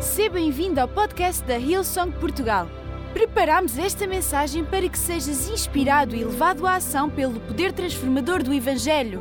[0.00, 2.68] Seja bem-vindo ao podcast da Hillsong Portugal.
[3.12, 8.54] Preparamos esta mensagem para que sejas inspirado e levado à ação pelo poder transformador do
[8.54, 9.20] Evangelho.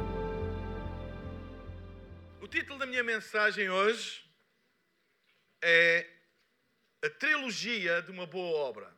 [2.40, 4.24] O título da minha mensagem hoje
[5.64, 6.08] é
[7.04, 8.94] A Trilogia de uma Boa Obra.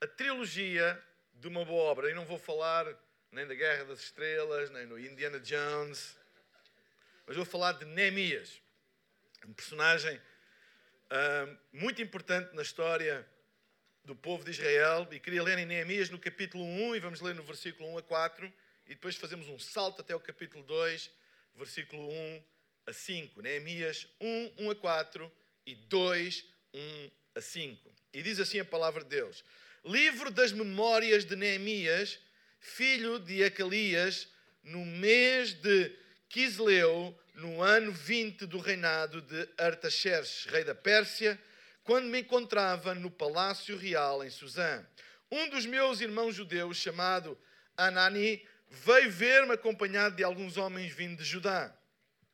[0.00, 1.02] A Trilogia
[1.34, 2.08] de uma Boa Obra.
[2.08, 2.86] E não vou falar
[3.32, 6.16] nem da Guerra das Estrelas, nem no Indiana Jones,
[7.26, 8.62] mas vou falar de Neemias,
[9.48, 10.20] um personagem
[11.08, 13.26] ah, muito importante na história
[14.04, 15.08] do povo de Israel.
[15.10, 18.02] E queria ler em Neemias no capítulo 1, e vamos ler no versículo 1 a
[18.02, 18.52] 4,
[18.86, 21.10] e depois fazemos um salto até o capítulo 2,
[21.54, 22.44] versículo 1
[22.88, 23.40] a 5.
[23.40, 25.32] Neemias 1, 1 a 4
[25.64, 26.44] e 2,
[26.74, 27.94] 1 a 5.
[28.12, 29.42] E diz assim a palavra de Deus:
[29.82, 32.18] Livro das memórias de Neemias,
[32.60, 34.28] filho de Acalias,
[34.62, 35.96] no mês de
[36.28, 41.40] Quisleu, no ano 20 do reinado de Artaxerxes, rei da Pérsia,
[41.82, 44.86] quando me encontrava no palácio real em Suzã.
[45.30, 47.38] Um dos meus irmãos judeus, chamado
[47.76, 51.74] Anani, veio ver-me acompanhado de alguns homens vindos de Judá.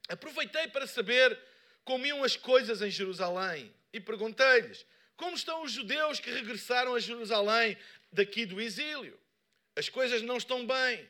[0.09, 1.39] Aproveitei para saber
[1.85, 4.85] como iam as coisas em Jerusalém e perguntei-lhes:
[5.17, 7.77] como estão os judeus que regressaram a Jerusalém
[8.13, 9.19] daqui do exílio?
[9.77, 11.09] As coisas não estão bem.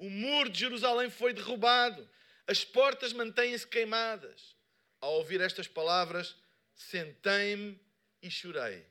[0.00, 2.08] O muro de Jerusalém foi derrubado.
[2.46, 4.56] As portas mantêm-se queimadas.
[4.98, 6.34] Ao ouvir estas palavras,
[6.74, 7.78] sentei-me
[8.22, 8.86] e chorei.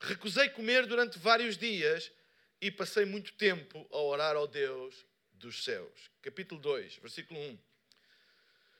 [0.00, 2.10] Recusei comer durante vários dias
[2.58, 6.10] e passei muito tempo a orar ao Deus dos céus.
[6.22, 7.58] Capítulo 2, versículo 1.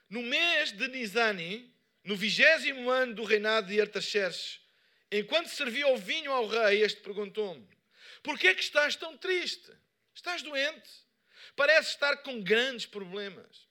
[0.09, 1.71] No mês de Nizani,
[2.03, 4.61] no vigésimo ano do reinado de Artaxerxes,
[5.11, 7.67] enquanto servia o vinho ao rei, este perguntou-me:
[8.23, 9.71] Por que é que estás tão triste?
[10.15, 11.04] Estás doente?
[11.55, 13.67] Parece estar com grandes problemas.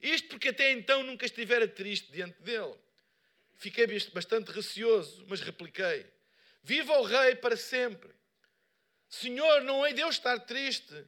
[0.00, 2.74] Isto porque até então nunca estivera triste diante dele.
[3.54, 6.06] Fiquei bastante receoso, mas repliquei:
[6.62, 8.10] Viva o rei para sempre.
[9.08, 11.06] Senhor, não é Deus estar triste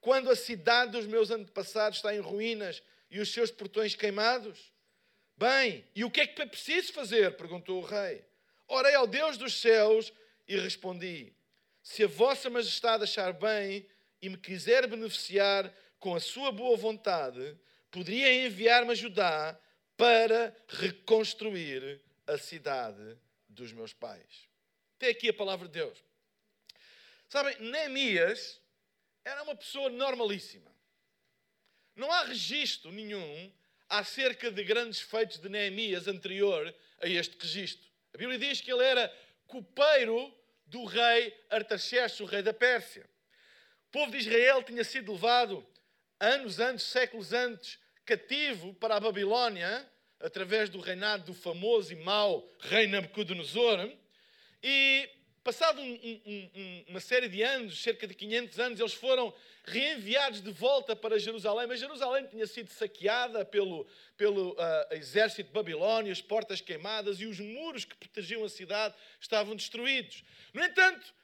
[0.00, 4.72] quando a cidade dos meus antepassados está em ruínas e os seus portões queimados?
[5.36, 7.36] Bem, e o que é que é preciso fazer?
[7.36, 8.24] perguntou o rei.
[8.68, 10.12] Orei ao Deus dos céus
[10.46, 11.32] e respondi:
[11.82, 13.88] Se a vossa majestade achar bem
[14.20, 17.56] e me quiser beneficiar com a sua boa vontade,
[17.90, 19.58] poderia enviar-me a Judá
[19.96, 23.16] para reconstruir a cidade
[23.48, 24.48] dos meus pais.
[24.96, 26.04] Até aqui a palavra de Deus.
[27.28, 28.60] Sabem, Neemias
[29.24, 30.70] era uma pessoa normalíssima.
[31.94, 33.52] Não há registro nenhum
[33.88, 37.88] acerca de grandes feitos de Neemias anterior a este registro.
[38.12, 39.12] A Bíblia diz que ele era
[39.46, 40.32] copeiro
[40.66, 43.08] do rei Artaxerxes, o rei da Pérsia.
[43.96, 45.66] Povo de Israel tinha sido levado
[46.20, 49.90] anos antes, séculos antes, cativo para a Babilónia,
[50.20, 53.90] através do reinado do famoso e mau rei Nabucodonosor.
[54.62, 55.08] E
[55.42, 59.32] passado um, um, uma série de anos, cerca de 500 anos, eles foram
[59.64, 64.56] reenviados de volta para Jerusalém, mas Jerusalém tinha sido saqueada pelo, pelo uh,
[64.90, 70.22] exército babilónio, as portas queimadas e os muros que protegiam a cidade estavam destruídos.
[70.52, 71.14] No entanto,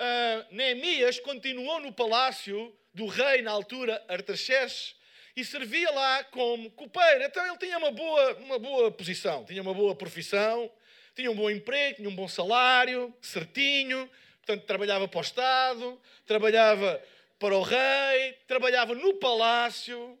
[0.00, 4.96] uh, Neemias continuou no palácio do rei, na altura, Artaxerxes,
[5.36, 7.22] e servia lá como copeiro.
[7.24, 10.70] Então ele tinha uma boa, uma boa posição, tinha uma boa profissão,
[11.14, 17.00] tinha um bom emprego, tinha um bom salário, certinho, portanto trabalhava para o Estado, trabalhava
[17.38, 20.18] para o rei, trabalhava no palácio.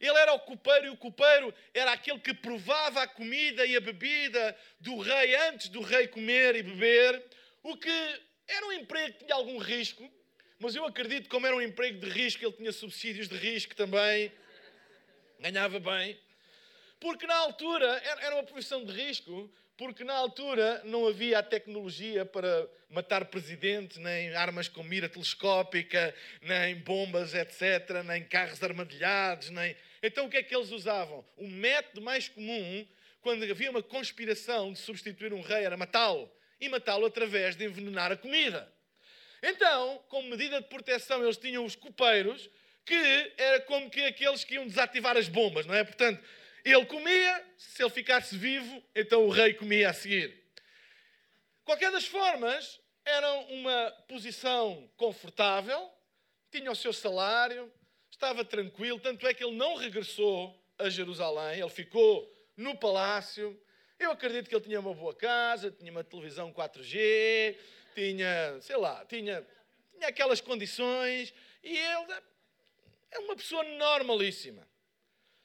[0.00, 3.80] Ele era o copeiro e o copeiro era aquele que provava a comida e a
[3.80, 7.22] bebida do rei antes do rei comer e beber,
[7.62, 10.10] o que era um emprego que tinha algum risco,
[10.58, 13.74] mas eu acredito que como era um emprego de risco, ele tinha subsídios de risco
[13.74, 14.32] também
[15.40, 16.18] ganhava bem,
[17.00, 17.86] porque na altura
[18.20, 23.96] era uma profissão de risco, porque na altura não havia a tecnologia para matar presidentes,
[23.96, 29.74] nem armas com mira telescópica, nem bombas, etc., nem carros armadilhados, nem.
[30.02, 31.24] Então o que é que eles usavam?
[31.38, 32.86] O método mais comum,
[33.22, 36.30] quando havia uma conspiração de substituir um rei, era matá-lo.
[36.60, 38.72] E matá-lo através de envenenar a comida.
[39.42, 42.50] Então, como medida de proteção, eles tinham os copeiros,
[42.84, 45.82] que era como que aqueles que iam desativar as bombas, não é?
[45.82, 46.22] Portanto,
[46.64, 50.44] ele comia, se ele ficasse vivo, então o rei comia a seguir.
[51.64, 55.90] Qualquer das formas, era uma posição confortável,
[56.50, 57.72] tinha o seu salário,
[58.10, 63.58] estava tranquilo, tanto é que ele não regressou a Jerusalém, ele ficou no palácio.
[64.00, 67.54] Eu acredito que ele tinha uma boa casa, tinha uma televisão 4G,
[67.94, 69.46] tinha, sei lá, tinha,
[69.92, 72.14] tinha aquelas condições, e ele
[73.10, 74.66] é uma pessoa normalíssima.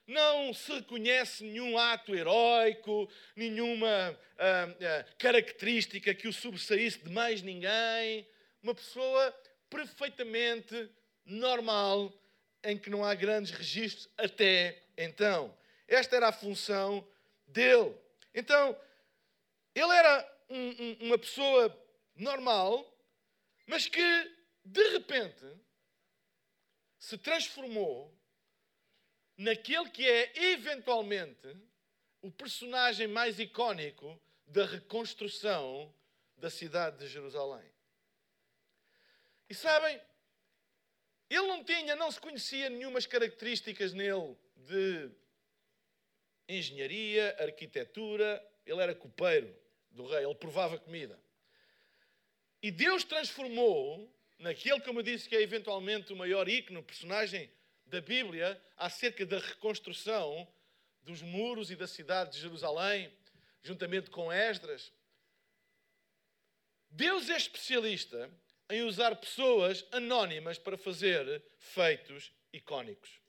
[0.07, 7.41] não se reconhece nenhum ato heróico, nenhuma ah, ah, característica que o sobressaísse de mais
[7.41, 8.25] ninguém.
[8.63, 9.37] Uma pessoa
[9.69, 10.89] perfeitamente
[11.25, 12.13] normal,
[12.63, 15.53] em que não há grandes registros até então.
[15.89, 17.05] Esta era a função
[17.47, 18.04] dele.
[18.35, 18.77] Então,
[19.73, 21.75] ele era um, um, uma pessoa
[22.13, 22.85] normal,
[23.65, 25.45] mas que, de repente,
[26.99, 28.13] se transformou
[29.37, 31.55] naquele que é, eventualmente,
[32.21, 35.93] o personagem mais icónico da reconstrução
[36.35, 37.71] da cidade de Jerusalém.
[39.49, 40.01] E sabem,
[41.29, 45.09] ele não tinha, não se conhecia nenhumas características nele de
[46.47, 49.55] engenharia, arquitetura, ele era copeiro
[49.91, 51.19] do rei, ele provava comida.
[52.61, 57.49] E Deus transformou naquele, como eu disse, que é eventualmente o maior ícone, personagem
[57.85, 60.47] da Bíblia, acerca da reconstrução
[61.03, 63.11] dos muros e da cidade de Jerusalém,
[63.61, 64.91] juntamente com Esdras.
[66.89, 68.29] Deus é especialista
[68.69, 73.19] em usar pessoas anónimas para fazer feitos icónicos.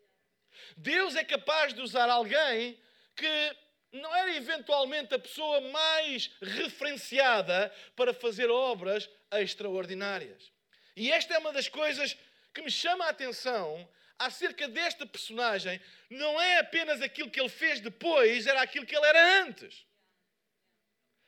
[0.77, 2.79] Deus é capaz de usar alguém
[3.17, 3.57] que
[3.93, 10.53] não era eventualmente a pessoa mais referenciada para fazer obras extraordinárias.
[10.95, 12.17] E esta é uma das coisas
[12.53, 15.81] que me chama a atenção acerca deste personagem.
[16.09, 19.87] Não é apenas aquilo que ele fez depois, era aquilo que ele era antes.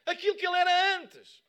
[0.06, 1.42] Aquilo que ele era antes.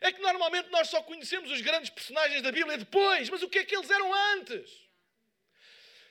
[0.00, 3.60] É que normalmente nós só conhecemos os grandes personagens da Bíblia depois, mas o que
[3.60, 4.68] é que eles eram antes?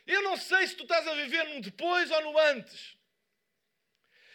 [0.07, 2.95] Eu não sei se tu estás a viver num depois ou no antes.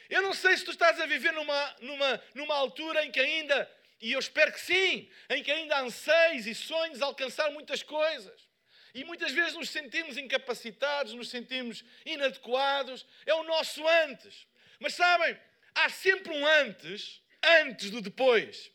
[0.08, 3.70] Eu não sei se tu estás a viver numa, numa, numa altura em que ainda,
[4.00, 8.46] e eu espero que sim, em que ainda anseios e sonhos alcançar muitas coisas.
[8.94, 13.04] E muitas vezes nos sentimos incapacitados, nos sentimos inadequados.
[13.26, 14.46] É o nosso antes.
[14.80, 15.38] Mas sabem,
[15.74, 17.22] há sempre um antes,
[17.60, 18.72] antes do depois.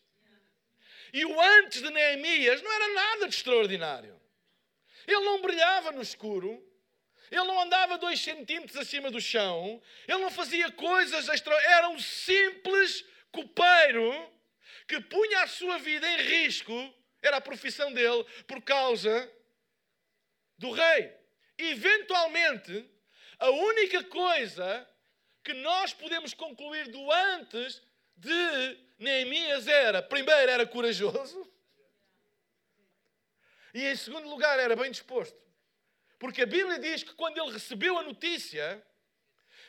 [1.12, 4.22] E o antes de Neemias não era nada de extraordinário.
[5.08, 6.64] Ele não brilhava no escuro,
[7.32, 9.82] ele não andava dois centímetros acima do chão.
[10.06, 11.56] Ele não fazia coisas extra.
[11.72, 14.30] Era um simples copeiro
[14.86, 16.94] que punha a sua vida em risco.
[17.22, 19.32] Era a profissão dele por causa
[20.58, 21.12] do rei.
[21.58, 22.86] Eventualmente,
[23.40, 24.88] a única coisa
[25.44, 27.82] que nós podemos concluir do antes
[28.18, 31.50] de Neemias era, primeiro, era corajoso,
[33.74, 35.36] e em segundo lugar, era bem disposto.
[36.22, 38.80] Porque a Bíblia diz que quando ele recebeu a notícia,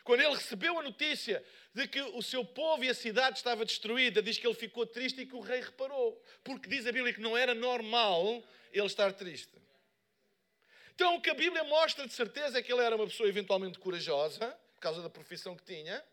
[0.04, 4.22] quando ele recebeu a notícia de que o seu povo e a cidade estava destruída,
[4.22, 6.22] diz que ele ficou triste e que o rei reparou.
[6.44, 9.56] Porque diz a Bíblia que não era normal ele estar triste.
[10.94, 13.78] Então, o que a Bíblia mostra de certeza é que ele era uma pessoa eventualmente
[13.78, 16.04] corajosa, por causa da profissão que tinha,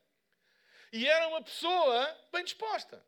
[0.94, 3.04] e era uma pessoa bem disposta.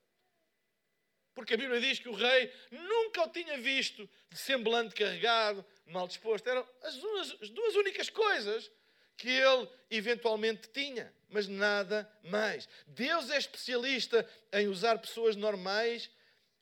[1.33, 6.07] Porque a Bíblia diz que o rei nunca o tinha visto de semblante carregado, mal
[6.07, 6.47] disposto.
[6.47, 8.71] Eram as duas, as duas únicas coisas
[9.17, 12.67] que ele eventualmente tinha, mas nada mais.
[12.87, 16.09] Deus é especialista em usar pessoas normais,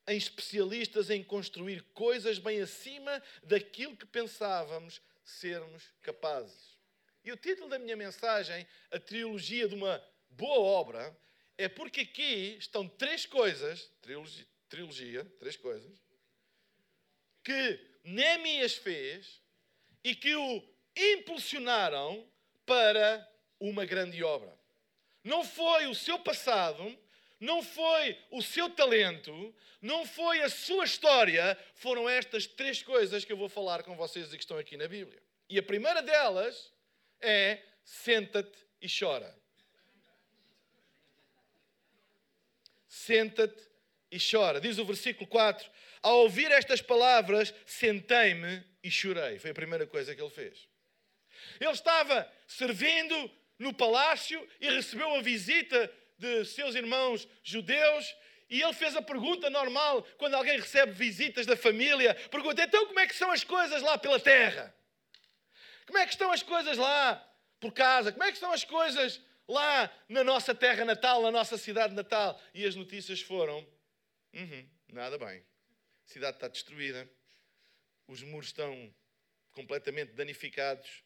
[0.08, 6.78] em especialistas em construir coisas bem acima daquilo que pensávamos sermos capazes.
[7.24, 11.18] E o título da minha mensagem, a trilogia de uma boa obra,
[11.58, 16.02] é porque aqui estão três coisas, trilogia, trilogia, três coisas,
[17.44, 19.42] que Neemias fez
[20.04, 20.64] e que o
[20.96, 22.28] impulsionaram
[22.66, 23.28] para
[23.60, 24.58] uma grande obra.
[25.24, 26.98] Não foi o seu passado,
[27.40, 33.32] não foi o seu talento, não foi a sua história, foram estas três coisas que
[33.32, 35.22] eu vou falar com vocês e que estão aqui na Bíblia.
[35.48, 36.74] E a primeira delas
[37.22, 39.38] é senta-te e chora.
[42.88, 43.70] Senta-te
[44.12, 44.60] e chora.
[44.60, 45.70] Diz o versículo 4:
[46.02, 49.40] Ao ouvir estas palavras, sentei-me e chorei.
[49.40, 50.68] Foi a primeira coisa que ele fez.
[51.60, 58.16] Ele estava servindo no palácio e recebeu a visita de seus irmãos judeus.
[58.50, 63.00] E ele fez a pergunta normal quando alguém recebe visitas da família: pergunta, então como
[63.00, 64.74] é que são as coisas lá pela terra?
[65.86, 67.16] Como é que estão as coisas lá
[67.60, 68.12] por casa?
[68.12, 72.40] Como é que estão as coisas lá na nossa terra natal, na nossa cidade natal?
[72.54, 73.68] E as notícias foram:
[74.34, 75.44] Uhum, nada bem.
[76.10, 77.08] A cidade está destruída.
[78.08, 78.92] Os muros estão
[79.52, 81.04] completamente danificados.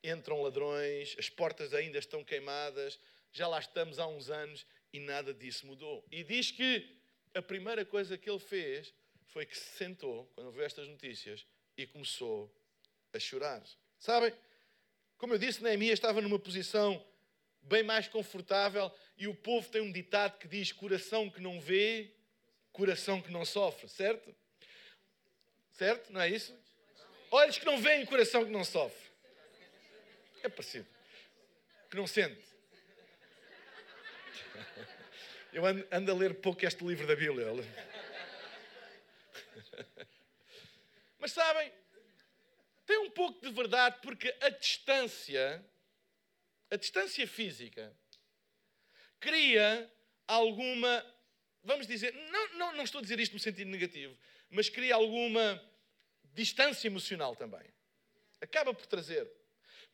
[0.00, 1.16] Entram ladrões.
[1.18, 3.00] As portas ainda estão queimadas.
[3.32, 6.06] Já lá estamos há uns anos e nada disso mudou.
[6.08, 6.96] E diz que
[7.34, 8.94] a primeira coisa que ele fez
[9.26, 11.44] foi que se sentou, quando viu estas notícias,
[11.76, 12.48] e começou
[13.12, 13.60] a chorar.
[13.98, 14.32] Sabem?
[15.18, 17.04] Como eu disse, Neemias estava numa posição
[17.60, 22.14] bem mais confortável e o povo tem um ditado que diz: coração que não vê,
[22.70, 24.32] coração que não sofre, certo?
[25.74, 26.12] Certo?
[26.12, 26.56] Não é isso?
[27.30, 29.10] Olhos que não veem, coração que não sofre.
[30.42, 30.86] É parecido.
[31.90, 32.44] Que não sente.
[35.52, 37.46] Eu ando, ando a ler pouco este livro da Bíblia.
[41.18, 41.72] Mas sabem,
[42.86, 45.64] tem um pouco de verdade porque a distância,
[46.70, 47.92] a distância física,
[49.18, 49.90] cria
[50.28, 51.04] alguma,
[51.62, 54.16] vamos dizer, não, não, não estou a dizer isto no sentido negativo,
[54.54, 55.60] mas cria alguma
[56.32, 57.66] distância emocional também.
[58.40, 59.28] Acaba por trazer.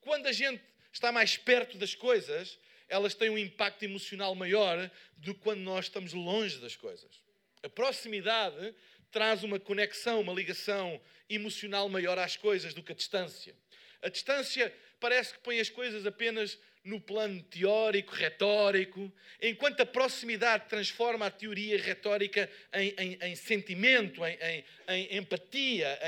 [0.03, 0.63] Quando a gente
[0.93, 5.87] está mais perto das coisas, elas têm um impacto emocional maior do que quando nós
[5.87, 7.23] estamos longe das coisas.
[7.63, 8.75] A proximidade
[9.11, 13.57] traz uma conexão, uma ligação emocional maior às coisas do que a distância.
[14.03, 20.69] A distância parece que põe as coisas apenas no plano teórico, retórico, enquanto a proximidade
[20.69, 25.99] transforma a teoria retórica em, em, em sentimento, em, em empatia,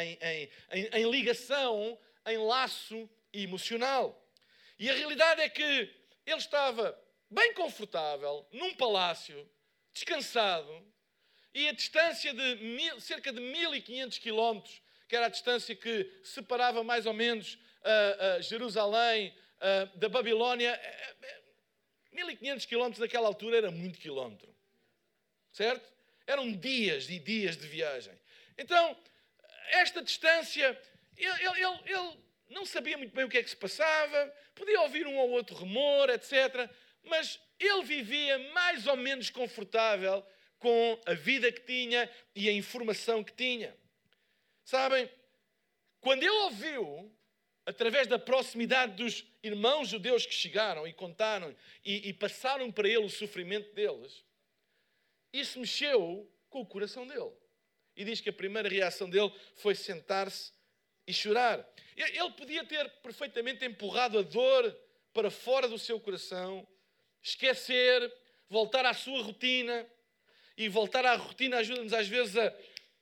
[0.92, 4.18] em ligação, em laço emocional.
[4.78, 6.98] E a realidade é que ele estava
[7.30, 9.48] bem confortável, num palácio,
[9.92, 10.86] descansado,
[11.54, 16.82] e a distância de mil, cerca de 1500 quilómetros, que era a distância que separava
[16.82, 20.78] mais ou menos uh, uh, Jerusalém uh, da Babilónia,
[22.12, 24.54] 1500 quilómetros naquela altura era muito quilómetro,
[25.52, 25.90] certo?
[26.26, 28.12] Eram dias e dias de viagem.
[28.58, 28.96] Então,
[29.70, 30.78] esta distância,
[31.16, 32.18] ele, ele, ele
[32.50, 35.56] não sabia muito bem o que é que se passava, podia ouvir um ou outro
[35.56, 36.70] rumor, etc.
[37.04, 40.24] Mas ele vivia mais ou menos confortável
[40.58, 43.76] com a vida que tinha e a informação que tinha.
[44.64, 45.10] Sabem,
[46.00, 47.12] quando ele ouviu,
[47.64, 51.54] através da proximidade dos irmãos judeus que chegaram e contaram
[51.84, 54.24] e, e passaram para ele o sofrimento deles,
[55.32, 57.32] isso mexeu com o coração dele.
[57.96, 60.52] E diz que a primeira reação dele foi sentar-se
[61.06, 61.66] e chorar.
[61.96, 64.76] Ele podia ter perfeitamente empurrado a dor
[65.12, 66.66] para fora do seu coração,
[67.22, 68.12] esquecer,
[68.48, 69.86] voltar à sua rotina.
[70.56, 72.54] E voltar à rotina ajuda-nos às vezes a,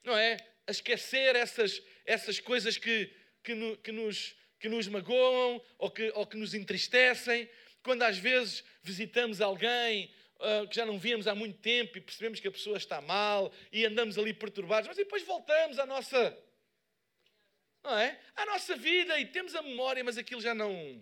[0.05, 0.37] não é,
[0.67, 3.13] a esquecer essas, essas coisas que,
[3.43, 7.49] que, no, que, nos, que nos magoam ou que, ou que nos entristecem.
[7.83, 12.39] Quando às vezes visitamos alguém uh, que já não víamos há muito tempo e percebemos
[12.39, 16.39] que a pessoa está mal e andamos ali perturbados, mas depois voltamos à nossa
[17.83, 18.21] não é?
[18.37, 21.01] A nossa vida e temos a memória, mas aquilo já não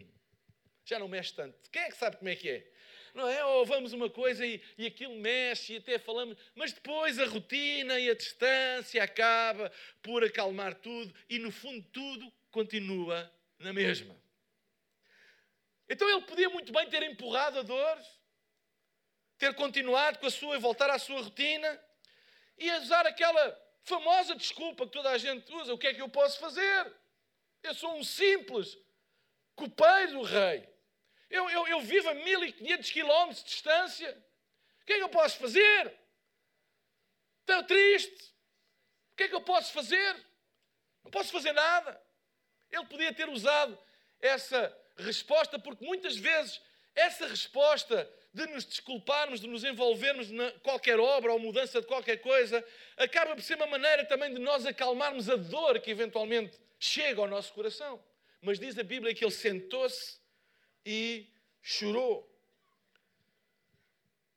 [0.84, 1.70] já não mexe tanto.
[1.70, 2.72] Quem é que sabe como é que é?
[3.12, 3.44] Não é?
[3.44, 7.98] Ou vamos uma coisa e, e aquilo mexe e até falamos, mas depois a rotina
[7.98, 9.70] e a distância acaba
[10.02, 14.16] por acalmar tudo e no fundo tudo continua na mesma.
[15.88, 17.98] Então ele podia muito bem ter empurrado a dor,
[19.38, 21.82] ter continuado com a sua e voltar à sua rotina
[22.56, 26.08] e usar aquela famosa desculpa que toda a gente usa: o que é que eu
[26.08, 26.94] posso fazer?
[27.62, 28.78] Eu sou um simples
[29.54, 30.68] copeiro do rei.
[31.30, 34.24] Eu, eu, eu vivo a 1500 quilómetros de distância.
[34.82, 35.98] O que é que eu posso fazer?
[37.40, 38.34] Estou triste.
[39.12, 40.14] O que é que eu posso fazer?
[41.02, 42.00] Não posso fazer nada.
[42.70, 43.78] Ele podia ter usado
[44.20, 46.60] essa resposta, porque muitas vezes
[46.94, 52.18] essa resposta de nos desculparmos, de nos envolvermos na qualquer obra ou mudança de qualquer
[52.18, 52.64] coisa,
[52.96, 57.28] acaba por ser uma maneira também de nós acalmarmos a dor que eventualmente chega ao
[57.28, 58.02] nosso coração.
[58.40, 60.18] Mas diz a Bíblia que ele sentou-se
[60.84, 61.26] e
[61.62, 62.28] chorou.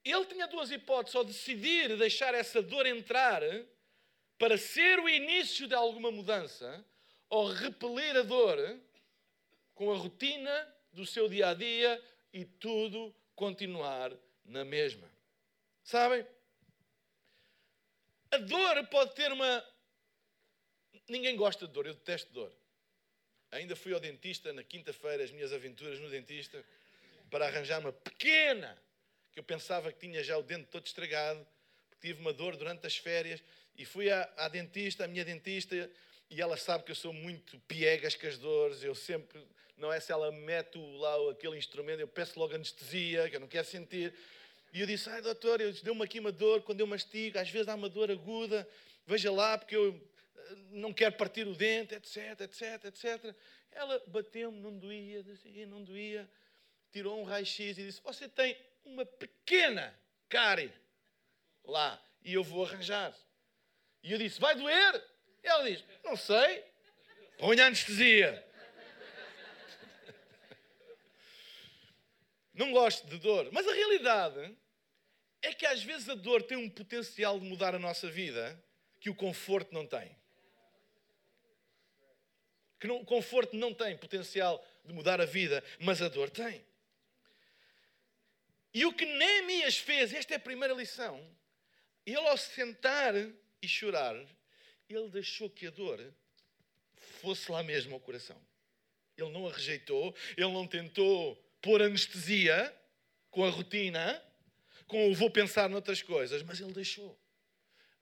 [0.04, 3.42] Ele tinha duas hipóteses: ou decidir deixar essa dor entrar
[4.38, 6.84] para ser o início de alguma mudança,
[7.32, 8.58] ou repelir a dor
[9.74, 14.12] com a rotina do seu dia a dia e tudo continuar
[14.44, 15.10] na mesma.
[15.82, 16.28] Sabem?
[18.32, 19.66] A dor pode ter uma.
[21.08, 22.52] Ninguém gosta de dor, eu detesto dor.
[23.50, 26.64] Ainda fui ao dentista na quinta-feira, as minhas aventuras no dentista,
[27.30, 28.78] para arranjar uma pequena,
[29.32, 31.46] que eu pensava que tinha já o dente todo estragado,
[31.90, 33.42] porque tive uma dor durante as férias,
[33.78, 35.90] e fui à, à dentista, à minha dentista,
[36.32, 39.46] e ela sabe que eu sou muito piegas com as dores, eu sempre,
[39.76, 43.50] não é se ela mete lá aquele instrumento, eu peço logo anestesia, que eu não
[43.50, 44.14] quero sentir.
[44.72, 47.76] E eu disse, ai doutor, deu-me aqui uma dor quando eu mastigo, às vezes há
[47.76, 48.66] uma dor aguda,
[49.06, 50.02] veja lá, porque eu
[50.70, 53.36] não quero partir o dente, etc, etc, etc.
[53.70, 56.30] Ela bateu-me, não doía, dizia, não doía,
[56.94, 59.94] tirou um raio-x e disse: Você tem uma pequena
[60.30, 60.72] cárie
[61.66, 63.14] lá e eu vou arranjar.
[64.02, 65.11] E eu disse: Vai doer?
[65.43, 66.63] Ela diz: Não sei,
[67.38, 68.48] põe anestesia.
[72.53, 73.50] não gosto de dor.
[73.51, 74.55] Mas a realidade
[75.41, 78.63] é que às vezes a dor tem um potencial de mudar a nossa vida
[79.00, 80.15] que o conforto não tem.
[82.79, 86.63] Que não, o conforto não tem potencial de mudar a vida, mas a dor tem.
[88.74, 91.19] E o que Neemias fez, esta é a primeira lição,
[92.05, 93.13] ele ao sentar
[93.62, 94.15] e chorar,
[94.93, 96.00] ele deixou que a dor
[97.21, 98.39] fosse lá mesmo ao coração.
[99.17, 102.75] Ele não a rejeitou, ele não tentou pôr anestesia
[103.29, 104.24] com a rotina,
[104.88, 107.17] com o vou pensar noutras coisas, mas ele deixou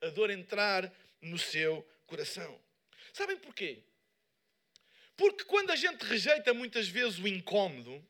[0.02, 0.92] a dor entrar
[1.22, 2.60] no seu coração.
[3.14, 3.84] Sabem porquê?
[5.16, 8.04] Porque quando a gente rejeita muitas vezes o incómodo,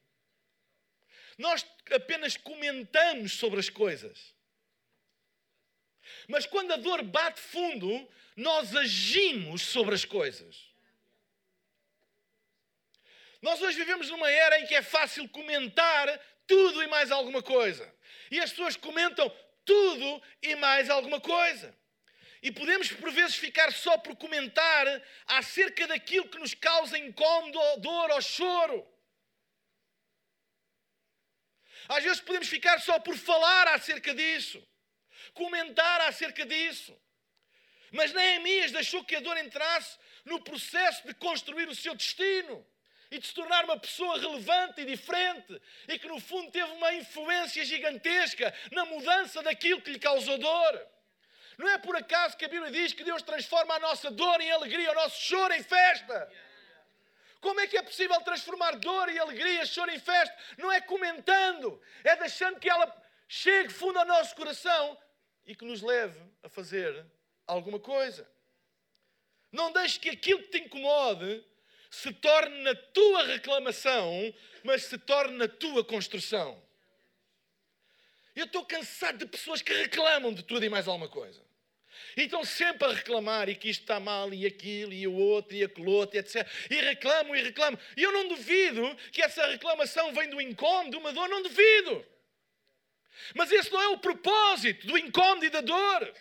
[1.38, 4.36] nós apenas comentamos sobre as coisas.
[6.28, 10.70] Mas quando a dor bate fundo, nós agimos sobre as coisas.
[13.42, 17.94] Nós hoje vivemos numa era em que é fácil comentar tudo e mais alguma coisa.
[18.30, 21.78] E as pessoas comentam tudo e mais alguma coisa.
[22.42, 24.86] E podemos, por vezes, ficar só por comentar
[25.28, 28.88] acerca daquilo que nos causa incómodo, dor ou choro.
[31.88, 34.66] Às vezes podemos ficar só por falar acerca disso,
[35.33, 36.98] comentar acerca disso.
[37.91, 42.65] Mas Neemias deixou que a dor entrasse no processo de construir o seu destino
[43.12, 46.93] e de se tornar uma pessoa relevante e diferente e que, no fundo, teve uma
[46.93, 50.88] influência gigantesca na mudança daquilo que lhe causou dor.
[51.57, 54.51] Não é por acaso que a Bíblia diz que Deus transforma a nossa dor em
[54.51, 56.31] alegria, o nosso choro em festa.
[57.41, 60.36] Como é que é possível transformar dor e alegria, choro em festa?
[60.57, 62.95] Não é comentando, é deixando que ela
[63.27, 64.98] chegue fundo ao nosso coração
[65.50, 67.03] e que nos leve a fazer
[67.48, 68.29] alguma coisa.
[69.51, 71.44] Não deixes que aquilo que te incomode
[71.89, 74.32] se torne na tua reclamação,
[74.63, 76.62] mas se torne na tua construção.
[78.36, 81.41] Eu estou cansado de pessoas que reclamam de tudo e mais alguma coisa.
[82.16, 85.55] E estão sempre a reclamar e que isto está mal e aquilo e o outro
[85.55, 86.48] e aquele outro, etc.
[86.70, 87.79] E reclamam e reclamam.
[87.98, 92.05] E eu não duvido que essa reclamação vem do incômodo, de uma dor, não duvido.
[93.36, 96.14] Mas esse não é o propósito do incômodo e da dor.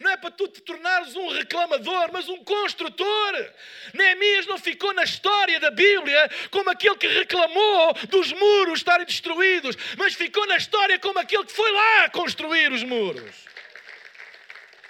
[0.00, 3.52] Não é para tu te tornares um reclamador, mas um construtor.
[3.92, 9.76] Neemias não ficou na história da Bíblia como aquele que reclamou dos muros estarem destruídos,
[9.98, 13.44] mas ficou na história como aquele que foi lá construir os muros.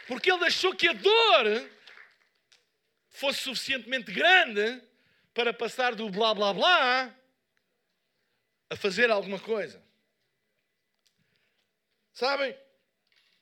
[0.07, 1.69] Porque ele deixou que a dor
[3.11, 4.81] fosse suficientemente grande
[5.35, 7.15] para passar do blá blá blá
[8.71, 9.83] a fazer alguma coisa.
[12.21, 12.55] Sabem?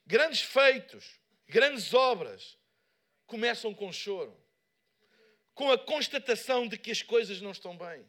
[0.07, 2.57] Grandes feitos, grandes obras
[3.27, 4.41] começam com choro,
[5.53, 8.09] com a constatação de que as coisas não estão bem,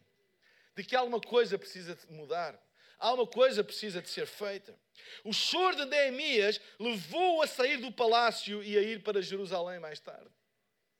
[0.76, 2.56] de que alguma coisa precisa de mudar,
[3.00, 4.78] alguma coisa precisa de ser feita.
[5.24, 9.98] O choro de Neemias levou-o a sair do palácio e a ir para Jerusalém mais
[9.98, 10.30] tarde.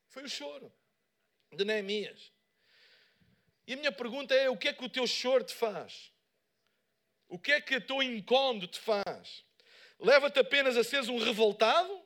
[0.09, 0.73] Foi o choro
[1.53, 2.33] de Neemias.
[3.69, 6.13] E a minha pergunta é: o que é que o teu choro te faz?
[7.29, 9.49] O que é que o teu incômodo te faz?
[10.01, 12.01] Leva-te apenas a seres um revoltado?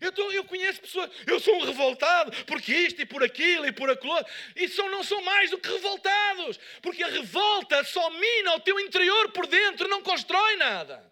[0.00, 3.72] Eu, tô, eu, conheço pessoas, eu sou um revoltado porque isto e por aquilo e
[3.72, 4.24] por aquilo.
[4.56, 6.58] E são, não são mais do que revoltados.
[6.80, 11.04] Porque a revolta só mina o teu interior por dentro, não constrói nada.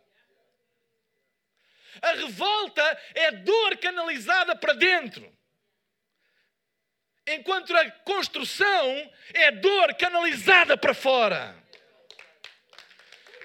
[2.00, 5.30] A revolta é dor canalizada para dentro.
[7.26, 11.67] Enquanto a construção é dor canalizada para fora.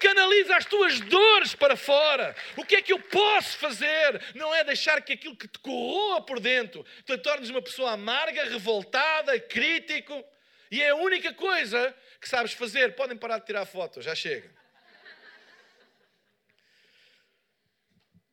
[0.04, 2.36] Canaliza as tuas dores para fora.
[2.58, 4.22] O que é que eu posso fazer?
[4.34, 8.44] Não é deixar que aquilo que te corroa por dentro te tornes uma pessoa amarga,
[8.44, 10.22] revoltada, crítico.
[10.70, 12.94] E é a única coisa que sabes fazer.
[12.94, 14.54] Podem parar de tirar fotos, já chega.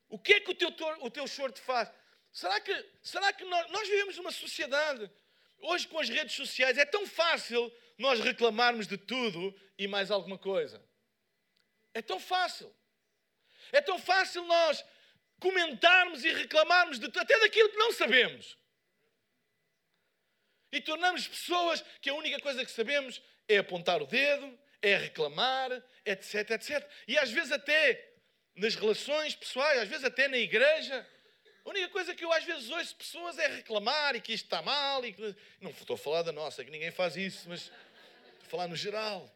[0.09, 1.89] O que é que o teu, o teu choro te faz?
[2.33, 5.09] Será que, será que nós, nós vivemos numa sociedade,
[5.57, 10.37] hoje com as redes sociais, é tão fácil nós reclamarmos de tudo e mais alguma
[10.37, 10.90] coisa?
[11.93, 12.73] É tão fácil.
[13.71, 14.83] É tão fácil nós
[15.39, 18.57] comentarmos e reclamarmos de, até daquilo que não sabemos.
[20.71, 25.71] E tornamos pessoas que a única coisa que sabemos é apontar o dedo, é reclamar,
[26.05, 26.89] etc, etc.
[27.07, 28.09] E às vezes até
[28.55, 31.05] nas relações pessoais, às vezes até na igreja,
[31.65, 34.61] a única coisa que eu às vezes ouço pessoas é reclamar e que isto está
[34.61, 35.03] mal.
[35.05, 35.35] E que...
[35.59, 38.75] Não estou a falar da nossa, que ninguém faz isso, mas estou a falar no
[38.75, 39.29] geral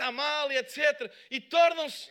[0.00, 1.12] está mal etc.
[1.30, 2.08] E tornam-se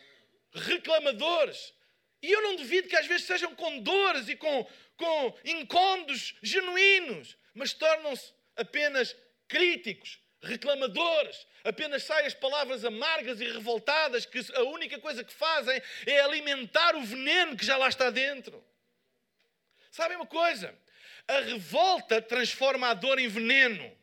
[0.53, 1.73] reclamadores.
[2.21, 7.35] E eu não duvido que às vezes sejam com dores e com, com incômodos genuínos,
[7.53, 9.15] mas tornam-se apenas
[9.47, 15.81] críticos, reclamadores, apenas saem as palavras amargas e revoltadas, que a única coisa que fazem
[16.05, 18.63] é alimentar o veneno que já lá está dentro.
[19.91, 20.77] Sabem uma coisa?
[21.27, 23.97] A revolta transforma a dor em veneno.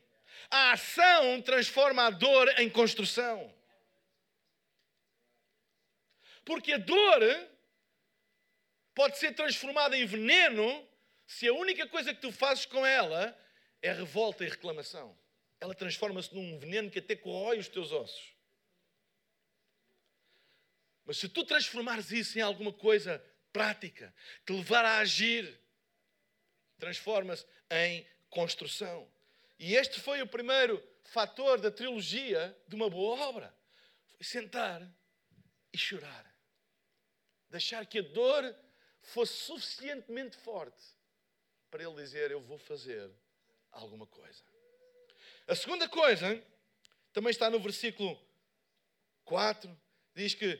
[0.49, 3.53] A ação transforma a dor em construção.
[6.47, 7.21] Porque a dor
[8.95, 10.65] pode ser transformada em veneno
[11.27, 13.37] se a única coisa que tu fazes com ela
[13.81, 15.15] é revolta e reclamação
[15.59, 18.35] ela transforma-se num veneno que até corrói os teus ossos.
[21.05, 24.13] Mas se tu transformares isso em alguma coisa prática,
[24.45, 25.59] te levar a agir,
[26.77, 29.11] transforma-se em construção.
[29.57, 33.55] E este foi o primeiro fator da trilogia de uma boa obra.
[34.15, 34.87] Foi sentar
[35.73, 36.26] e chorar.
[37.49, 38.55] Deixar que a dor
[39.01, 40.83] fosse suficientemente forte
[41.69, 43.09] para ele dizer: Eu vou fazer
[43.71, 44.43] alguma coisa.
[45.47, 46.43] A segunda coisa,
[47.13, 48.19] também está no versículo
[49.23, 49.79] 4,
[50.13, 50.59] diz que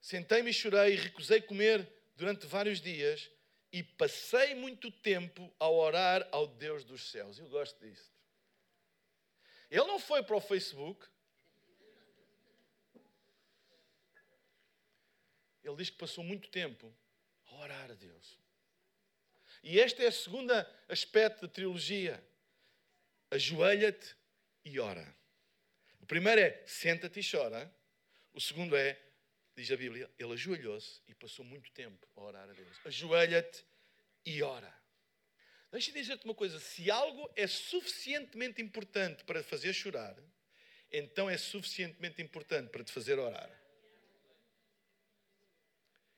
[0.00, 3.30] sentei-me e chorei recusei comer durante vários dias
[3.72, 7.38] e passei muito tempo a orar ao Deus dos céus.
[7.38, 8.10] Eu gosto disso.
[9.70, 11.06] Ele não foi para o Facebook.
[15.68, 16.94] Ele diz que passou muito tempo
[17.46, 18.38] a orar a Deus.
[19.62, 20.52] E este é o segundo
[20.88, 22.22] aspecto da trilogia.
[23.30, 24.16] Ajoelha-te
[24.64, 25.14] e ora.
[26.00, 27.70] O primeiro é senta-te e chora.
[28.32, 28.98] O segundo é,
[29.54, 32.86] diz a Bíblia, ele ajoelhou-se e passou muito tempo a orar a Deus.
[32.86, 33.64] Ajoelha-te
[34.24, 34.72] e ora.
[35.70, 40.16] Deixa-me dizer-te uma coisa: se algo é suficientemente importante para te fazer chorar,
[40.90, 43.67] então é suficientemente importante para te fazer orar.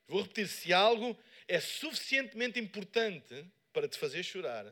[0.07, 4.65] Vou repetir: se algo é suficientemente importante para te fazer chorar,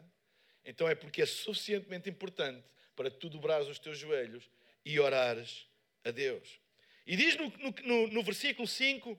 [0.63, 2.63] então é porque é suficientemente importante
[2.95, 4.49] para tu dobrares os teus joelhos
[4.85, 5.67] e orares
[6.03, 6.59] a Deus.
[7.05, 7.51] E diz no,
[7.85, 9.17] no, no versículo 5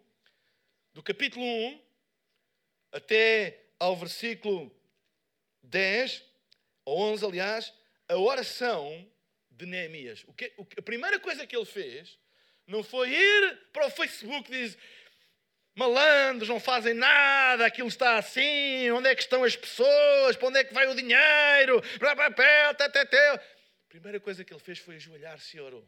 [0.92, 1.82] do capítulo 1
[2.92, 4.74] até ao versículo
[5.62, 6.24] 10,
[6.84, 7.74] ou 11, aliás,
[8.08, 9.08] a oração
[9.50, 10.24] de Neemias.
[10.26, 12.18] O que, a primeira coisa que ele fez
[12.66, 14.78] não foi ir para o Facebook e dizer
[15.74, 20.58] malandros, não fazem nada, aquilo está assim, onde é que estão as pessoas, para onde
[20.58, 21.82] é que vai o dinheiro,
[23.88, 25.86] primeira coisa que ele fez foi ajoelhar-se e orou.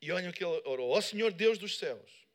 [0.00, 2.26] E olhem o que ele orou: Ó oh, Senhor Deus dos céus,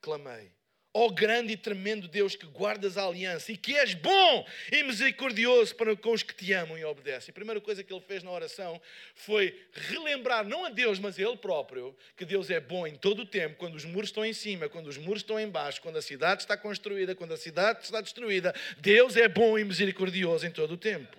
[0.00, 0.57] clamei.
[0.94, 4.82] Ó oh, grande e tremendo Deus que guardas a aliança e que és bom e
[4.82, 7.30] misericordioso para com os que te amam e obedecem.
[7.30, 8.80] A primeira coisa que ele fez na oração
[9.14, 13.20] foi relembrar, não a Deus, mas a ele próprio, que Deus é bom em todo
[13.20, 15.98] o tempo, quando os muros estão em cima, quando os muros estão em baixo, quando
[15.98, 18.54] a cidade está construída, quando a cidade está destruída.
[18.78, 21.18] Deus é bom e misericordioso em todo o tempo.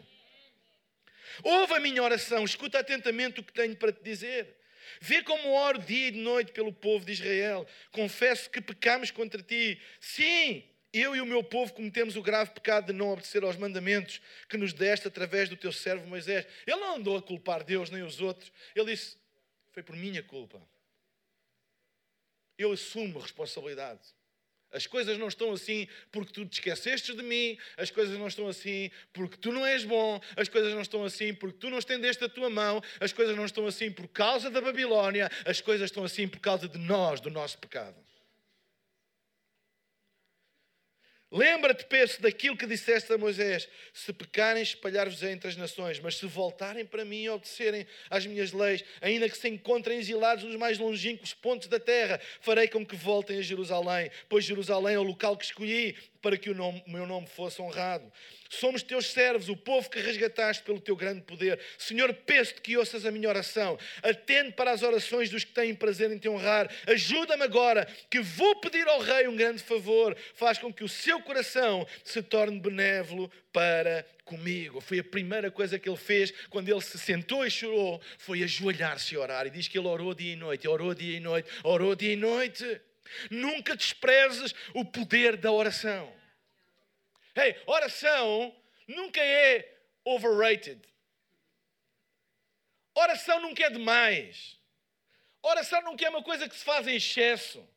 [1.43, 4.58] Ouve a minha oração, escuta atentamente o que tenho para te dizer.
[5.01, 7.67] Vê como oro dia e noite pelo povo de Israel.
[7.91, 9.79] Confesso que pecamos contra ti.
[9.99, 14.21] Sim, eu e o meu povo cometemos o grave pecado de não obedecer aos mandamentos
[14.47, 16.47] que nos deste através do teu servo Moisés.
[16.65, 18.51] Ele não andou a culpar Deus nem os outros.
[18.75, 19.17] Ele disse:
[19.71, 20.61] Foi por minha culpa.
[22.57, 24.01] Eu assumo a responsabilidade.
[24.71, 28.47] As coisas não estão assim porque tu te esqueceste de mim, as coisas não estão
[28.47, 32.23] assim porque tu não és bom, as coisas não estão assim porque tu não estendeste
[32.23, 36.03] a tua mão, as coisas não estão assim por causa da Babilónia, as coisas estão
[36.03, 38.08] assim por causa de nós, do nosso pecado.
[41.31, 46.25] Lembra-te, peço, daquilo que disseste a Moisés: se pecarem, espalhar-vos entre as nações, mas se
[46.25, 50.79] voltarem para mim e obedecerem às minhas leis, ainda que se encontrem exilados nos mais
[50.79, 55.37] longínquos pontos da terra, farei com que voltem a Jerusalém, pois Jerusalém é o local
[55.37, 58.11] que escolhi para que o, nome, meu nome fosse honrado.
[58.49, 61.59] Somos teus servos, o povo que resgataste pelo teu grande poder.
[61.77, 63.77] Senhor, peço-te que ouças a minha oração.
[64.01, 66.69] Atende para as orações dos que têm prazer em te honrar.
[66.87, 70.17] Ajuda-me agora, que vou pedir ao Rei um grande favor.
[70.33, 74.81] Faz com que o seu coração se torne benévolo para comigo.
[74.81, 78.01] Foi a primeira coisa que ele fez quando ele se sentou e chorou.
[78.17, 79.45] Foi ajoelhar-se e orar.
[79.45, 82.15] E diz que ele orou dia e noite, orou dia e noite, orou dia e
[82.15, 82.81] noite.
[83.29, 86.13] Nunca desprezes o poder da oração.
[87.35, 88.55] Hey, oração
[88.87, 90.81] nunca é overrated.
[92.95, 94.59] Oração nunca é demais.
[95.41, 97.67] Oração nunca é uma coisa que se faz em excesso.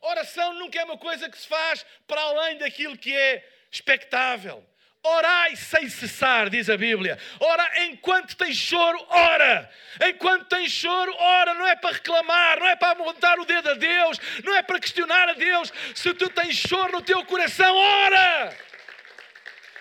[0.00, 4.66] Oração nunca é uma coisa que se faz para além daquilo que é expectável.
[5.04, 7.18] Orai sem cessar, diz a Bíblia.
[7.40, 9.68] Ora, enquanto tens choro, ora.
[10.08, 11.54] Enquanto tens choro, ora.
[11.54, 14.78] Não é para reclamar, não é para apontar o dedo a Deus, não é para
[14.78, 15.72] questionar a Deus.
[15.92, 18.56] Se tu tens choro no teu coração, ora.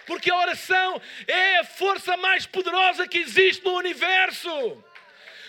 [0.07, 4.83] Porque a oração é a força mais poderosa que existe no universo.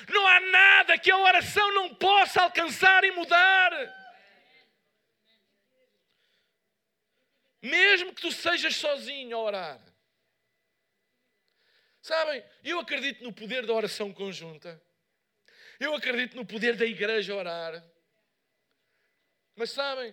[0.06, 4.01] Não há nada que a oração não possa alcançar e mudar.
[7.62, 9.94] Mesmo que tu sejas sozinho a orar.
[12.02, 14.82] Sabem, eu acredito no poder da oração conjunta.
[15.78, 17.84] Eu acredito no poder da igreja orar.
[19.54, 20.12] Mas sabem,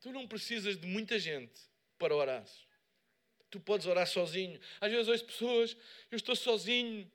[0.00, 1.60] tu não precisas de muita gente
[1.98, 2.44] para orar.
[3.50, 4.60] Tu podes orar sozinho.
[4.80, 5.76] Às vezes ouço pessoas,
[6.10, 7.10] eu estou sozinho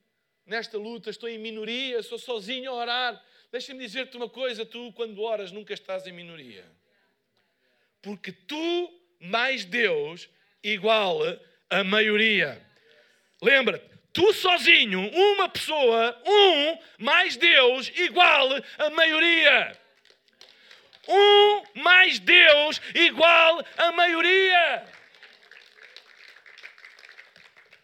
[0.45, 3.25] nesta luta, estou em minoria, sou sozinho a orar.
[3.49, 6.69] Deixa-me dizer-te uma coisa: tu, quando oras, nunca estás em minoria.
[8.05, 10.29] Porque tu mais Deus
[10.63, 11.21] igual
[11.71, 12.63] a maioria.
[13.41, 19.81] Lembra-te, tu sozinho, uma pessoa, um mais Deus igual a maioria.
[21.07, 24.87] Um mais Deus igual a maioria.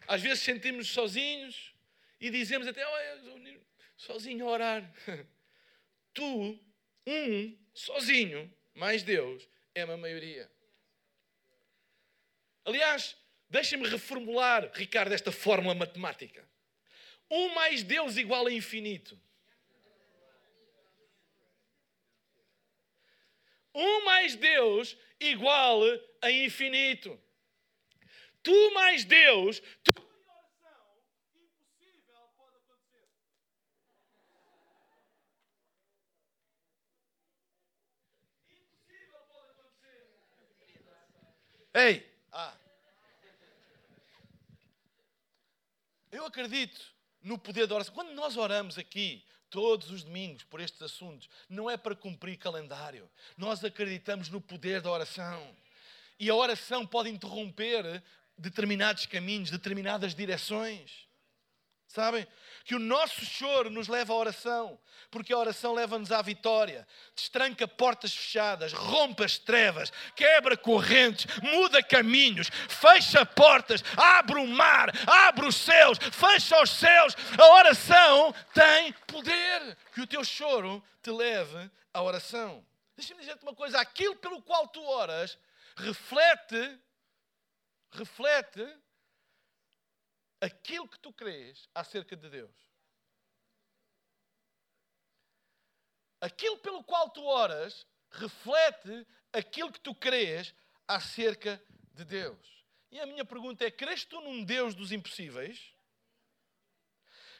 [0.06, 1.74] Às vezes sentimos sozinhos
[2.20, 3.58] e dizemos até, olha,
[3.96, 4.94] sozinho a orar.
[6.14, 6.60] Tu,
[7.06, 10.50] um, sozinho, mais Deus, é uma maioria.
[12.64, 13.16] Aliás,
[13.48, 16.48] deixem-me reformular, Ricardo, esta fórmula matemática.
[17.30, 19.18] Um mais Deus igual a infinito.
[23.74, 25.80] Um mais Deus igual
[26.20, 27.18] a infinito.
[28.42, 29.92] Tu mais Deus, tu
[41.74, 42.10] Ei!
[42.30, 42.54] Ah.
[46.10, 46.80] Eu acredito
[47.22, 47.94] no poder da oração.
[47.94, 53.08] Quando nós oramos aqui, todos os domingos, por estes assuntos, não é para cumprir calendário.
[53.36, 55.56] Nós acreditamos no poder da oração.
[56.18, 58.02] E a oração pode interromper
[58.36, 61.06] determinados caminhos, determinadas direções.
[61.92, 62.26] Sabem?
[62.64, 66.88] Que o nosso choro nos leva à oração, porque a oração leva-nos à vitória.
[67.14, 74.90] Destranca portas fechadas, rompe as trevas, quebra correntes, muda caminhos, fecha portas, abre o mar,
[75.06, 77.14] abre os céus, fecha os céus.
[77.38, 79.76] A oração tem poder.
[79.92, 82.64] Que o teu choro te leve à oração.
[82.96, 85.38] Deixa-me dizer-te uma coisa: aquilo pelo qual tu oras
[85.76, 86.78] reflete,
[87.90, 88.66] reflete
[90.42, 92.50] aquilo que tu crês acerca de Deus.
[96.20, 100.52] Aquilo pelo qual tu oras reflete aquilo que tu crês
[100.86, 101.62] acerca
[101.94, 102.64] de Deus.
[102.90, 105.72] E a minha pergunta é: crês tu num Deus dos impossíveis?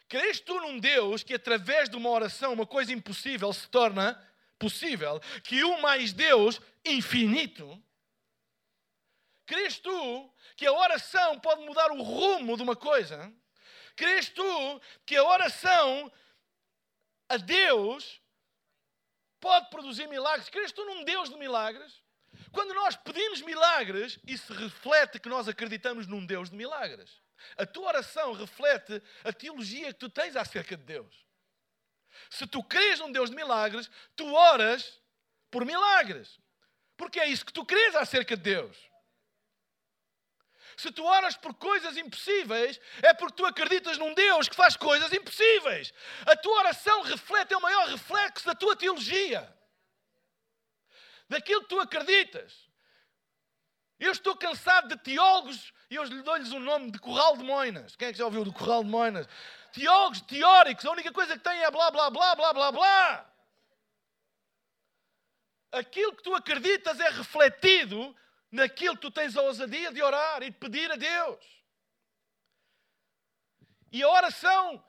[0.09, 4.15] Crês tu num Deus que, através de uma oração, uma coisa impossível se torna
[4.59, 5.19] possível?
[5.43, 7.83] Que o mais Deus infinito
[9.53, 13.31] Crês tu que a oração pode mudar o rumo de uma coisa?
[13.95, 16.11] Crês tu que a oração
[17.29, 18.23] a Deus
[19.39, 20.49] pode produzir milagres?
[20.49, 22.03] Crês tu num Deus de milagres?
[22.51, 27.21] Quando nós pedimos milagres, isso reflete que nós acreditamos num Deus de milagres.
[27.59, 31.27] A tua oração reflete a teologia que tu tens acerca de Deus.
[32.31, 34.99] Se tu crês num Deus de milagres, tu oras
[35.51, 36.41] por milagres.
[36.97, 38.92] Porque é isso que tu crês acerca de Deus.
[40.77, 45.13] Se tu oras por coisas impossíveis, é porque tu acreditas num Deus que faz coisas
[45.13, 45.93] impossíveis.
[46.27, 49.53] A tua oração reflete, é o maior reflexo da tua teologia,
[51.29, 52.71] daquilo que tu acreditas.
[53.99, 57.95] Eu estou cansado de teólogos, e eu dou-lhes o nome de Corral de Moinas.
[57.95, 59.29] Quem é que já ouviu do Corral de Moinas?
[59.73, 63.33] Teólogos teóricos, a única coisa que têm é blá, blá, blá, blá, blá, blá.
[65.71, 68.15] Aquilo que tu acreditas é refletido
[68.53, 71.45] naquilo que tu tens a ousadia de orar e de pedir a Deus.
[73.91, 74.85] E a oração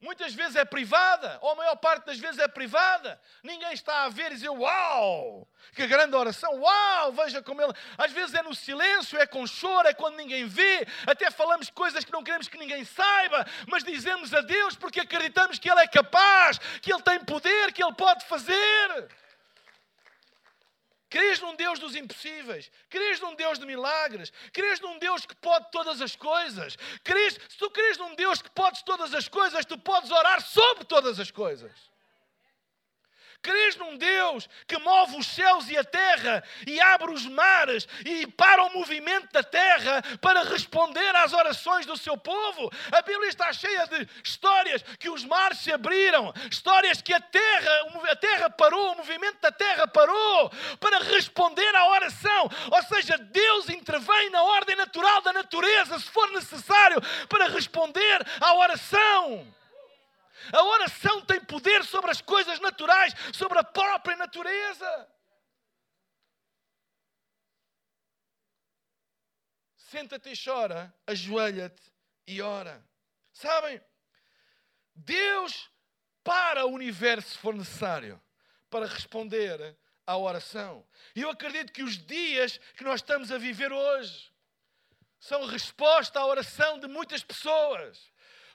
[0.00, 3.20] muitas vezes é privada, ou a maior parte das vezes é privada.
[3.42, 7.72] Ninguém está a ver e dizer: Uau, que grande oração, uau, veja como ele.
[7.96, 10.86] Às vezes é no silêncio, é com choro, é quando ninguém vê.
[11.06, 15.58] Até falamos coisas que não queremos que ninguém saiba, mas dizemos a Deus porque acreditamos
[15.58, 19.08] que Ele é capaz, que Ele tem poder, que Ele pode fazer.
[21.10, 22.70] Crês num Deus dos impossíveis.
[22.90, 24.32] Crês num Deus de milagres.
[24.52, 26.76] Crês num Deus que pode todas as coisas.
[27.02, 30.84] Crês, se tu crês num Deus que pode todas as coisas, tu podes orar sobre
[30.84, 31.72] todas as coisas.
[33.40, 38.26] Crês num Deus que move os céus e a terra e abre os mares e
[38.26, 42.70] para o movimento da terra para responder às orações do seu povo?
[42.90, 47.70] A Bíblia está cheia de histórias que os mares se abriram, histórias que a terra,
[48.10, 52.50] a terra parou, o movimento da terra parou para responder à oração.
[52.72, 58.54] Ou seja, Deus intervém na ordem natural da natureza, se for necessário, para responder à
[58.54, 59.57] oração.
[60.52, 65.08] A oração tem poder sobre as coisas naturais, sobre a própria natureza.
[69.76, 71.82] Senta-te e chora, ajoelha-te
[72.26, 72.84] e ora.
[73.32, 73.80] Sabem?
[74.94, 75.70] Deus
[76.22, 78.20] para o universo se for necessário
[78.68, 80.86] para responder à oração.
[81.14, 84.30] E eu acredito que os dias que nós estamos a viver hoje
[85.18, 88.10] são resposta à oração de muitas pessoas.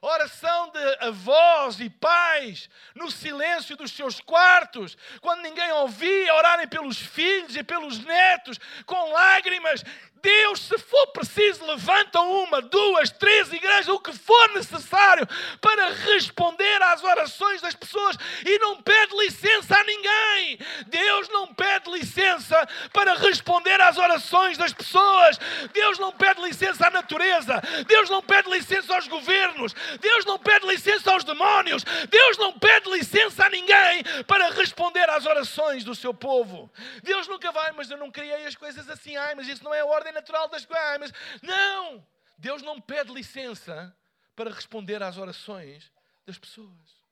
[0.06, 6.98] Oração de avós e pais no silêncio dos seus quartos, quando ninguém ouvia, orarem pelos
[6.98, 9.82] filhos e pelos netos, com lágrimas,
[10.24, 15.28] Deus, se for preciso, levanta uma, duas, três igrejas, o que for necessário
[15.60, 20.60] para responder às orações das pessoas e não pede licença a ninguém.
[20.88, 22.56] Deus não pede licença
[22.94, 25.38] para responder às orações das pessoas.
[25.74, 27.62] Deus não pede licença à natureza.
[27.86, 29.74] Deus não pede licença aos governos.
[30.00, 31.84] Deus não pede licença aos demónios.
[32.10, 36.72] Deus não pede licença a ninguém para responder às orações do seu povo.
[37.02, 39.18] Deus nunca vai, mas eu não criei as coisas assim.
[39.18, 41.00] Ai, mas isso não é a ordem natural das coisas.
[41.00, 42.06] Mas não!
[42.38, 43.96] Deus não pede licença
[44.36, 45.92] para responder às orações
[46.26, 47.04] das pessoas.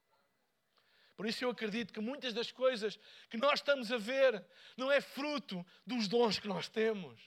[1.15, 2.97] Por isso eu acredito que muitas das coisas
[3.29, 4.43] que nós estamos a ver
[4.75, 7.21] não é fruto dos dons que nós temos.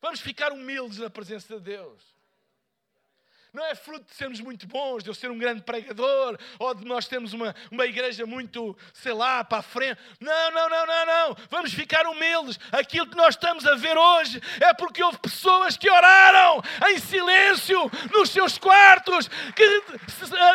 [0.00, 2.17] Vamos ficar humildes na presença de Deus.
[3.52, 6.84] Não é fruto de sermos muito bons, de eu ser um grande pregador, ou de
[6.84, 9.98] nós termos uma, uma igreja muito, sei lá, para a frente.
[10.20, 11.36] Não, não, não, não, não.
[11.48, 12.60] Vamos ficar humildes.
[12.70, 17.90] Aquilo que nós estamos a ver hoje é porque houve pessoas que oraram em silêncio
[18.12, 19.82] nos seus quartos, que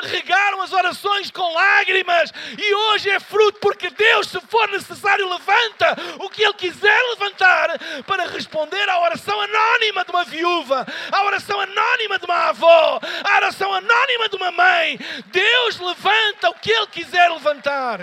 [0.10, 2.32] regaram as orações com lágrimas.
[2.60, 7.71] E hoje é fruto porque Deus, se for necessário, levanta o que Ele quiser levantar
[8.06, 13.36] para responder à oração anónima de uma viúva, à oração anónima de uma avó a
[13.38, 14.98] oração anónima de uma mãe.
[15.28, 18.00] Deus levanta o que Ele quiser levantar.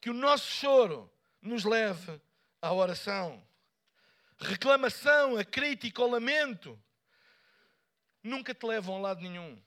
[0.00, 1.10] Que o nosso choro
[1.42, 2.20] nos leve
[2.60, 3.42] à oração.
[4.38, 6.80] Reclamação, a crítica, o lamento
[8.22, 9.62] nunca te levam a lado nenhum.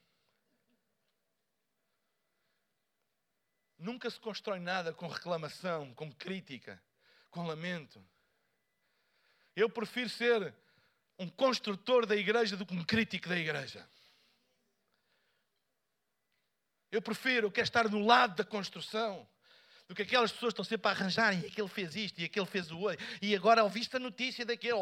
[3.77, 6.81] Nunca se constrói nada com reclamação, com crítica,
[7.29, 8.03] com lamento.
[9.55, 10.55] Eu prefiro ser
[11.17, 13.87] um construtor da igreja do que um crítico da igreja.
[16.91, 19.27] Eu prefiro, eu quero estar no lado da construção
[19.87, 22.71] do que aquelas pessoas estão sempre a arranjar e aquele fez isto e aquele fez
[22.71, 24.77] o outro e agora ouviste a notícia daquele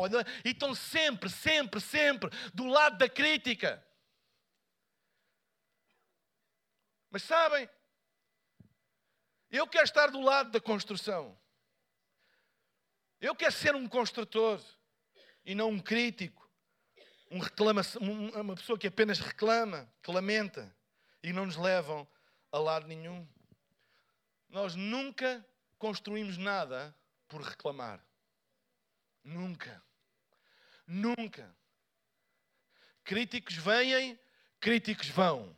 [0.45, 3.85] e estão sempre, sempre, sempre do lado da crítica.
[7.09, 7.69] Mas sabem,
[9.49, 11.37] eu quero estar do lado da construção.
[13.19, 14.61] Eu quero ser um construtor
[15.45, 16.49] e não um crítico,
[17.29, 20.73] um reclama, uma pessoa que apenas reclama, que lamenta
[21.23, 22.07] e não nos levam
[22.51, 23.27] a lado nenhum.
[24.49, 25.45] Nós nunca
[25.77, 26.95] construímos nada
[27.27, 28.03] por reclamar.
[29.23, 29.81] Nunca.
[30.85, 31.55] Nunca.
[33.03, 34.19] Críticos vêm,
[34.59, 35.55] críticos vão.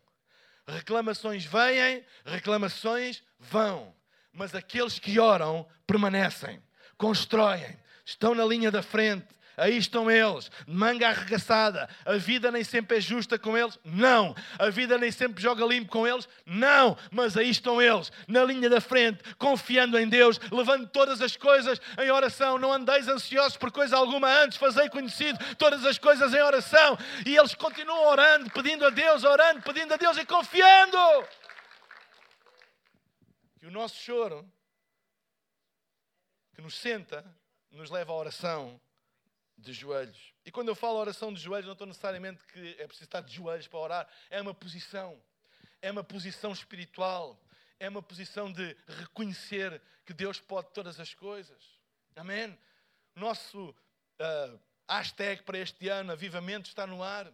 [0.68, 3.96] Reclamações vêm, reclamações vão.
[4.32, 6.64] Mas aqueles que oram permanecem,
[6.98, 11.88] constroem, estão na linha da frente, Aí estão eles, manga arregaçada.
[12.06, 13.78] A vida nem sempre é justa com eles?
[13.84, 14.36] Não.
[14.58, 16.28] A vida nem sempre joga limpo com eles?
[16.46, 16.98] Não.
[17.12, 21.80] Mas aí estão eles, na linha da frente, confiando em Deus, levando todas as coisas
[22.00, 22.58] em oração.
[22.58, 26.98] Não andeis ansiosos por coisa alguma, antes fazei conhecido todas as coisas em oração.
[27.24, 30.98] E eles continuam orando, pedindo a Deus, orando, pedindo a Deus e confiando.
[33.60, 34.44] Que o nosso choro,
[36.56, 37.24] que nos senta,
[37.72, 38.82] nos leva à oração
[39.64, 40.34] de joelhos.
[40.46, 43.34] E quando eu falo oração de joelhos, não estou necessariamente que é preciso estar de
[43.34, 44.10] joelhos para orar.
[44.30, 45.22] É uma posição.
[45.82, 47.42] É uma posição espiritual.
[47.80, 51.64] É uma posição de reconhecer que Deus pode todas as coisas.
[52.16, 52.58] Amém?
[53.16, 57.32] Nosso uh, hashtag para este ano, avivamento, está no ar.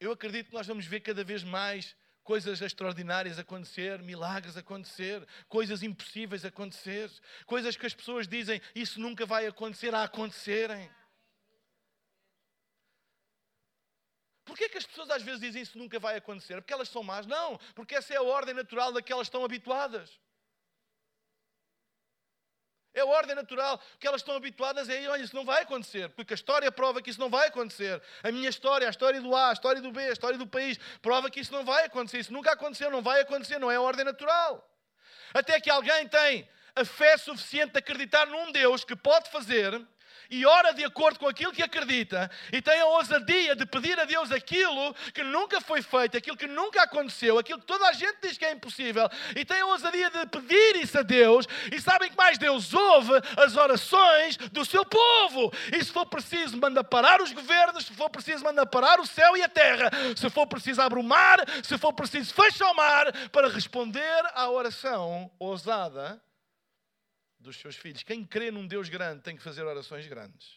[0.00, 1.96] Eu acredito que nós vamos ver cada vez mais
[2.26, 7.08] coisas extraordinárias acontecer, milagres acontecer, coisas impossíveis acontecer,
[7.46, 10.90] coisas que as pessoas dizem isso nunca vai acontecer a acontecerem.
[14.44, 16.56] Porquê é que as pessoas às vezes dizem isso nunca vai acontecer?
[16.60, 17.26] Porque elas são más?
[17.26, 20.20] Não, porque essa é a ordem natural da que elas estão habituadas.
[22.96, 23.78] É a ordem natural.
[23.94, 27.02] O que elas estão habituadas é, olha, isso não vai acontecer, porque a história prova
[27.02, 28.02] que isso não vai acontecer.
[28.22, 30.78] A minha história, a história do A, a história do B, a história do país,
[31.02, 32.20] prova que isso não vai acontecer.
[32.20, 34.66] Isso nunca aconteceu, não vai acontecer, não é a ordem natural.
[35.34, 39.78] Até que alguém tem a fé suficiente de acreditar num Deus que pode fazer
[40.30, 44.04] e ora de acordo com aquilo que acredita e tem a ousadia de pedir a
[44.04, 48.18] Deus aquilo que nunca foi feito, aquilo que nunca aconteceu, aquilo que toda a gente
[48.22, 52.10] diz que é impossível e tem a ousadia de pedir isso a Deus e sabem
[52.10, 55.52] que mais Deus ouve as orações do seu povo.
[55.72, 59.36] E se for preciso, manda parar os governos, se for preciso, manda parar o céu
[59.36, 63.12] e a terra, se for preciso, abre o mar, se for preciso, fecha o mar
[63.30, 66.20] para responder à oração ousada
[67.38, 68.02] dos seus filhos.
[68.02, 70.48] Quem crê num Deus grande tem que fazer orações grandes.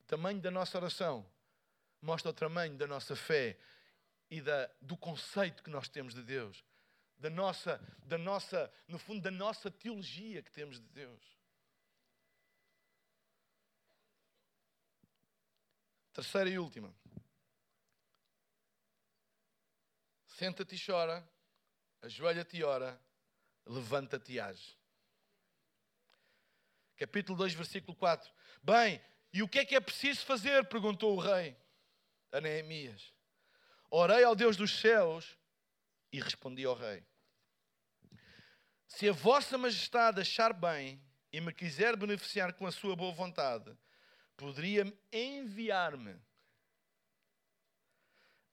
[0.00, 1.26] O tamanho da nossa oração
[2.00, 3.58] mostra o tamanho da nossa fé
[4.30, 6.64] e da, do conceito que nós temos de Deus,
[7.18, 11.22] da nossa, da nossa, no fundo, da nossa teologia que temos de Deus.
[16.12, 16.94] Terceira e última.
[20.26, 21.26] Senta-te e chora,
[22.02, 23.00] ajoelha-te e ora,
[23.64, 24.81] levanta-te e age.
[27.02, 28.30] Capítulo 2, versículo 4.
[28.62, 30.64] Bem, e o que é que é preciso fazer?
[30.68, 31.56] perguntou o rei
[32.30, 33.12] a Neemias.
[33.90, 35.36] Orei ao Deus dos céus
[36.12, 37.04] e respondi ao rei:
[38.86, 43.76] Se a vossa majestade achar bem e me quiser beneficiar com a sua boa vontade,
[44.36, 46.16] poderia enviar-me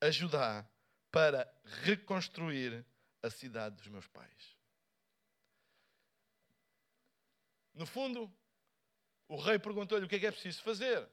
[0.02, 0.68] a Judá
[1.12, 1.48] para
[1.84, 2.84] reconstruir
[3.22, 4.58] a cidade dos meus pais.
[7.76, 8.30] No fundo,
[9.30, 11.08] o rei perguntou-lhe o que é que é preciso fazer.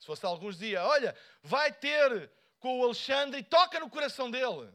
[0.00, 4.70] Se fosse alguns dias, olha, vai ter com o Alexandre e toca no coração dele.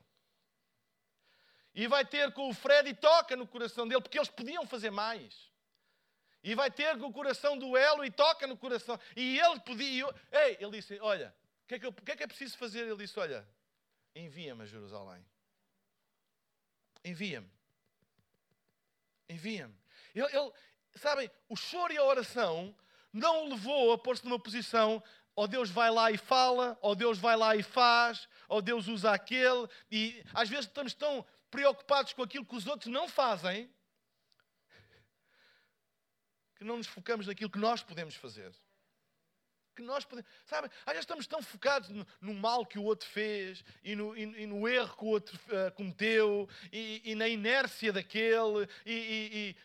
[1.74, 4.90] E vai ter com o Fred e toca no coração dele, porque eles podiam fazer
[4.90, 5.52] mais.
[6.42, 8.98] E vai ter com o coração do Elo e toca no coração.
[9.16, 10.06] E ele podia.
[10.32, 12.88] Ei, ele disse: Olha, o que, é que, que, é que é preciso fazer?
[12.88, 13.46] Ele disse: Olha,
[14.16, 15.26] envia-me a Jerusalém.
[17.04, 17.50] Envia-me.
[19.28, 19.76] Envia-me.
[20.14, 20.54] Ele, ele,
[20.96, 22.76] sabem, o choro e a oração
[23.12, 25.02] não o levou a pôr-se numa posição
[25.36, 29.12] ou Deus vai lá e fala, ou Deus vai lá e faz, ou Deus usa
[29.12, 33.70] aquele, e às vezes estamos tão preocupados com aquilo que os outros não fazem
[36.56, 38.52] que não nos focamos naquilo que nós podemos fazer.
[39.76, 43.08] Que nós podemos, sabe, às vezes estamos tão focados no, no mal que o outro
[43.10, 47.28] fez e no, e, e no erro que o outro uh, cometeu e, e, na
[47.28, 48.70] inércia daquele.
[48.86, 49.56] E,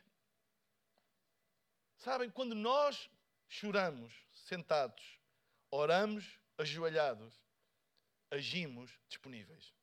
[2.00, 3.10] sabem, quando nós
[3.48, 5.20] choramos sentados,
[5.70, 7.34] oramos ajoelhados,
[8.30, 9.74] agimos disponíveis.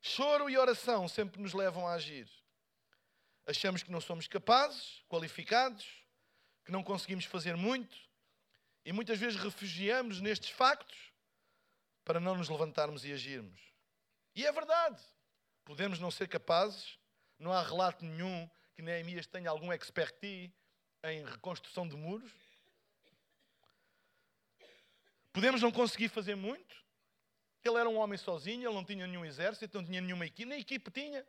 [0.00, 2.28] Choro e oração sempre nos levam a agir.
[3.46, 5.86] Achamos que não somos capazes, qualificados,
[6.64, 7.96] que não conseguimos fazer muito
[8.84, 11.12] e muitas vezes refugiamos nestes factos
[12.04, 13.60] para não nos levantarmos e agirmos.
[14.34, 15.02] E é verdade,
[15.64, 16.98] podemos não ser capazes,
[17.38, 18.48] não há relato nenhum
[18.78, 20.54] que Neemias tenha algum expertise
[21.02, 22.30] em reconstrução de muros.
[25.32, 26.76] Podemos não conseguir fazer muito.
[27.64, 30.60] Ele era um homem sozinho, ele não tinha nenhum exército, não tinha nenhuma equipe, nem
[30.60, 31.26] equipe tinha.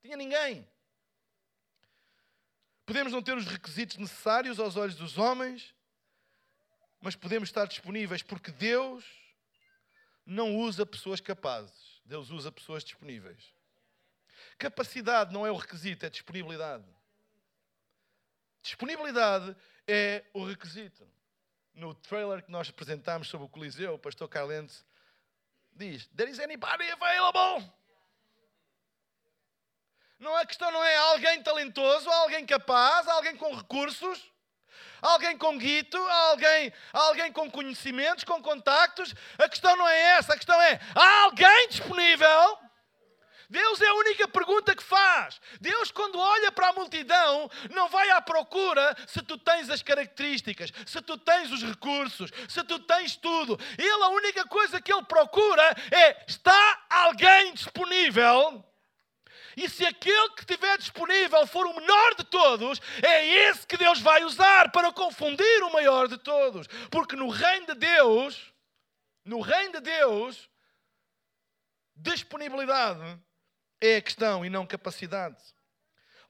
[0.00, 0.66] Tinha ninguém.
[2.86, 5.74] Podemos não ter os requisitos necessários aos olhos dos homens,
[6.98, 9.04] mas podemos estar disponíveis porque Deus
[10.24, 13.53] não usa pessoas capazes, Deus usa pessoas disponíveis.
[14.58, 16.84] Capacidade não é o requisito, é disponibilidade.
[18.62, 19.54] Disponibilidade
[19.86, 21.06] é o requisito.
[21.74, 24.74] No trailer que nós apresentámos sobre o Coliseu, o pastor Carlente
[25.72, 27.70] diz: There is anybody available?
[30.18, 34.32] Não, a questão não é alguém talentoso, alguém capaz, alguém com recursos,
[35.02, 39.14] alguém com guito, alguém, alguém com conhecimentos, com contactos.
[39.36, 42.63] A questão não é essa, a questão é: alguém disponível?
[43.48, 45.40] Deus é a única pergunta que faz.
[45.60, 50.72] Deus, quando olha para a multidão, não vai à procura se tu tens as características,
[50.86, 53.58] se tu tens os recursos, se tu tens tudo.
[53.78, 58.64] Ele, a única coisa que ele procura é: está alguém disponível?
[59.56, 64.00] E se aquele que estiver disponível for o menor de todos, é esse que Deus
[64.00, 66.66] vai usar para confundir o maior de todos.
[66.90, 68.52] Porque no reino de Deus,
[69.24, 70.50] no reino de Deus,
[71.94, 73.18] disponibilidade
[73.86, 75.42] é a questão e não capacidade.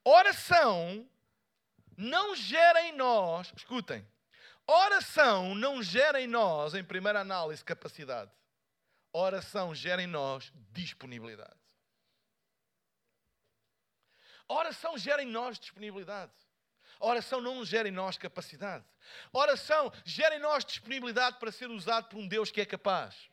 [0.03, 1.09] Oração
[1.97, 4.07] não gera em nós, escutem,
[4.67, 8.31] oração não gera em nós, em primeira análise, capacidade.
[9.13, 11.55] Oração gera em nós disponibilidade.
[14.49, 16.33] Oração gera em nós disponibilidade.
[16.99, 18.85] Oração não gera em nós capacidade.
[19.33, 23.31] Oração gera em nós disponibilidade para ser usado por um Deus que é capaz.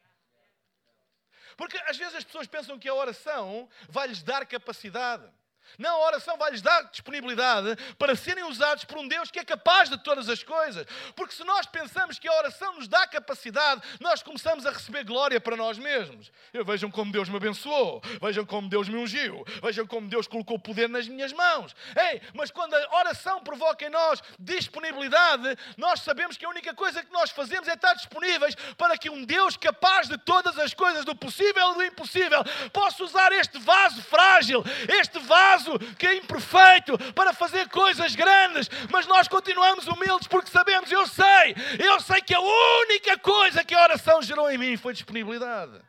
[1.56, 5.30] Porque às vezes as pessoas pensam que a oração vai lhes dar capacidade.
[5.78, 9.90] Não, a oração vai-lhes dar disponibilidade para serem usados por um Deus que é capaz
[9.90, 10.86] de todas as coisas.
[11.16, 15.40] Porque se nós pensamos que a oração nos dá capacidade, nós começamos a receber glória
[15.40, 16.32] para nós mesmos.
[16.54, 20.58] Eu, vejam como Deus me abençoou, vejam como Deus me ungiu, vejam como Deus colocou
[20.60, 21.76] poder nas minhas mãos.
[21.96, 27.04] Ei, mas quando a oração provoca em nós disponibilidade, nós sabemos que a única coisa
[27.04, 31.06] que nós fazemos é estar disponíveis para que um Deus capaz de todas as coisas,
[31.06, 32.44] do possível e do impossível,
[32.74, 35.61] possa usar este vaso frágil, este vaso
[35.98, 41.56] que é imperfeito, para fazer coisas grandes, mas nós continuamos humildes porque sabemos, eu sei,
[41.80, 45.82] eu sei que a única coisa que a oração gerou em mim foi disponibilidade.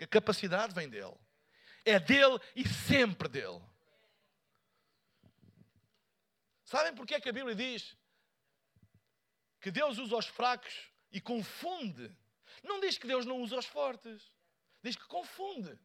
[0.00, 1.16] A capacidade vem dele.
[1.84, 3.62] É dele e sempre dele.
[6.64, 7.96] Sabem porque é que a Bíblia diz
[9.60, 10.74] que Deus usa os fracos
[11.12, 12.14] e confunde?
[12.62, 14.32] Não diz que Deus não usa os fortes,
[14.82, 15.78] diz que confunde.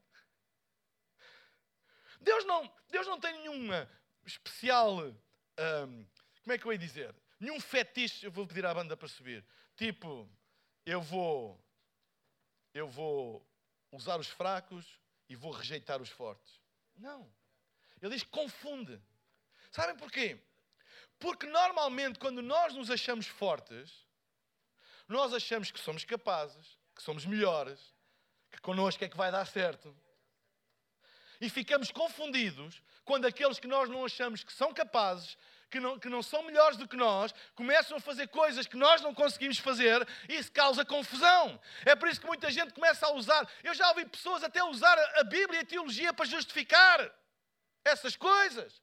[2.22, 3.90] Deus não, Deus não tem nenhuma
[4.26, 5.00] especial.
[5.00, 6.06] Hum,
[6.44, 7.16] como é que eu ia dizer?
[7.40, 8.26] Nenhum fetiche.
[8.26, 9.44] Eu vou pedir à banda para subir.
[9.76, 10.30] Tipo,
[10.86, 11.60] eu vou.
[12.74, 13.46] Eu vou
[13.92, 14.86] usar os fracos
[15.28, 16.62] e vou rejeitar os fortes.
[16.96, 17.30] Não.
[18.02, 19.02] Ele diz que confunde.
[19.72, 20.40] Sabem porquê?
[21.20, 24.08] Porque normalmente, quando nós nos achamos fortes,
[25.08, 27.94] nós achamos que somos capazes, que somos melhores,
[28.50, 29.96] que connosco é que vai dar certo
[31.42, 35.36] e ficamos confundidos quando aqueles que nós não achamos que são capazes,
[35.72, 39.02] que não, que não são melhores do que nós, começam a fazer coisas que nós
[39.02, 41.60] não conseguimos fazer isso causa confusão.
[41.84, 43.50] É por isso que muita gente começa a usar.
[43.64, 47.12] Eu já ouvi pessoas até usar a Bíblia e a teologia para justificar
[47.84, 48.80] essas coisas.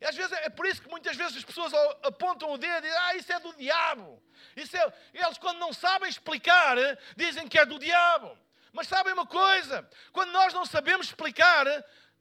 [0.00, 1.72] E às vezes é por isso que muitas vezes as pessoas
[2.04, 4.22] apontam o dedo e dizem, ah, isso é do diabo.
[4.54, 4.92] Isso é...
[5.12, 6.76] Eles, quando não sabem explicar,
[7.16, 8.38] dizem que é do diabo.
[8.72, 9.88] Mas sabem uma coisa?
[10.12, 11.66] Quando nós não sabemos explicar,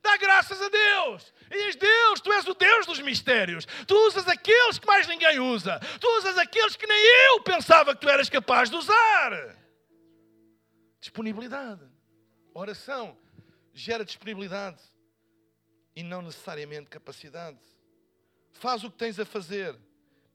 [0.02, 1.34] dá graças a Deus.
[1.52, 3.66] E diz: Deus, tu és o Deus dos mistérios.
[3.86, 5.80] Tu usas aqueles que mais ninguém usa.
[6.00, 9.58] Tu usas aqueles que nem eu pensava que tu eras capaz de usar.
[11.00, 11.86] Disponibilidade.
[12.54, 13.18] Oração
[13.74, 14.82] gera disponibilidade
[15.96, 17.60] e não necessariamente capacidade.
[18.52, 19.76] Faz o que tens a fazer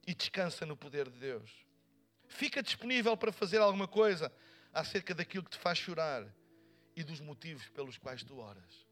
[0.06, 1.50] e descansa no poder de Deus.
[2.28, 4.32] Fica disponível para fazer alguma coisa
[4.72, 6.26] acerca daquilo que te faz chorar
[6.96, 8.86] e dos motivos pelos quais tu oras.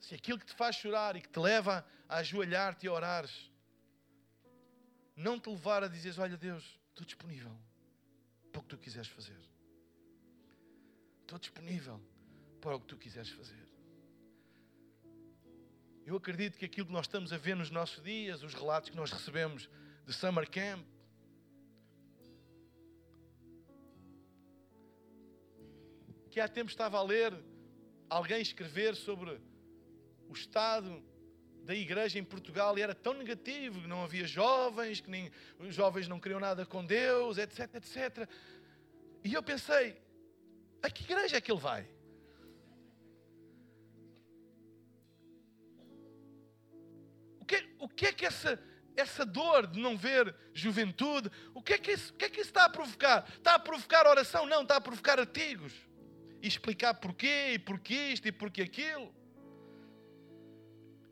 [0.00, 3.50] Se aquilo que te faz chorar e que te leva a ajoelhar-te e orares,
[5.16, 7.56] não te levar a dizer: Olha, Deus, estou disponível
[8.50, 9.38] para o que tu quiseres fazer.
[11.20, 12.00] Estou disponível
[12.60, 13.68] para o que tu quiseres fazer.
[16.04, 18.96] Eu acredito que aquilo que nós estamos a ver nos nossos dias, os relatos que
[18.96, 19.68] nós recebemos
[20.04, 20.84] de Summer Camp,
[26.32, 27.38] que há tempo estava a ler
[28.08, 29.38] alguém escrever sobre
[30.26, 31.04] o estado
[31.62, 35.74] da igreja em Portugal e era tão negativo, que não havia jovens, que nem, os
[35.74, 38.26] jovens não queriam nada com Deus, etc, etc.
[39.22, 40.00] E eu pensei,
[40.82, 41.86] a que igreja é que ele vai?
[47.40, 48.58] O que, o que é que essa,
[48.96, 52.40] essa dor de não ver juventude, o que, é que isso, o que é que
[52.40, 53.28] isso está a provocar?
[53.36, 54.46] Está a provocar oração?
[54.46, 55.91] Não, está a provocar artigos
[56.42, 59.14] e explicar porquê, e porquê isto, e porquê aquilo.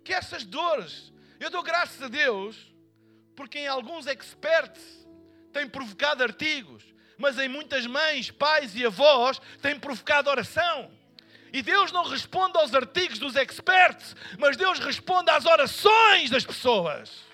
[0.02, 2.74] Que essas dores, eu dou graças a Deus,
[3.36, 5.06] porque em alguns experts
[5.52, 6.82] tem provocado artigos,
[7.16, 10.90] mas em muitas mães, pais e avós tem provocado oração.
[11.52, 17.24] E Deus não responde aos artigos dos experts, mas Deus responde às orações das pessoas.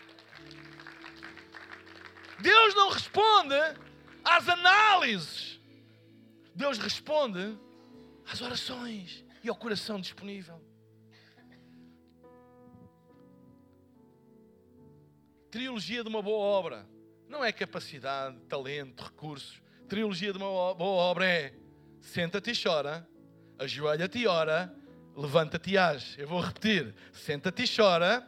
[2.38, 3.54] Deus não responde
[4.22, 5.58] às análises.
[6.54, 7.58] Deus responde
[8.30, 10.60] às orações e ao coração disponível.
[15.50, 16.86] Trilogia de uma boa obra
[17.28, 19.62] não é capacidade, talento, recursos.
[19.88, 21.54] Trilogia de uma boa obra é
[22.00, 23.08] senta-te e chora,
[23.58, 24.74] ajoelha-te e ora,
[25.16, 26.20] levanta-te e age.
[26.20, 28.26] Eu vou repetir: senta-te e chora,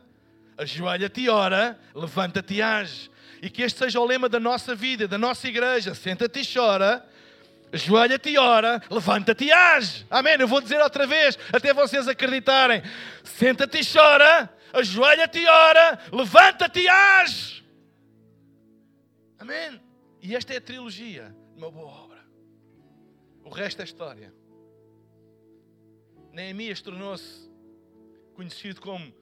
[0.56, 3.10] ajoelha-te e ora, levanta-te e age.
[3.42, 7.06] E que este seja o lema da nossa vida, da nossa igreja: senta-te e chora,
[7.72, 10.06] Ajoelha-te e ora, levanta-te e age.
[10.10, 10.36] Amém?
[10.40, 12.82] Eu vou dizer outra vez, até vocês acreditarem.
[13.22, 17.64] Senta-te e chora, ajoelha-te e ora, levanta-te e age.
[19.38, 19.80] Amém?
[20.22, 22.24] E esta é a trilogia de uma boa obra.
[23.44, 24.34] O resto é história.
[26.32, 27.50] Neemias tornou-se
[28.34, 29.12] conhecido como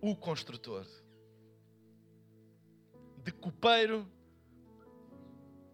[0.00, 0.86] o construtor.
[3.22, 4.06] De copeiro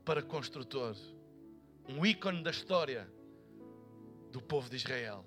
[0.05, 0.96] para construtor
[1.88, 3.08] um ícone da história
[4.30, 5.24] do povo de Israel.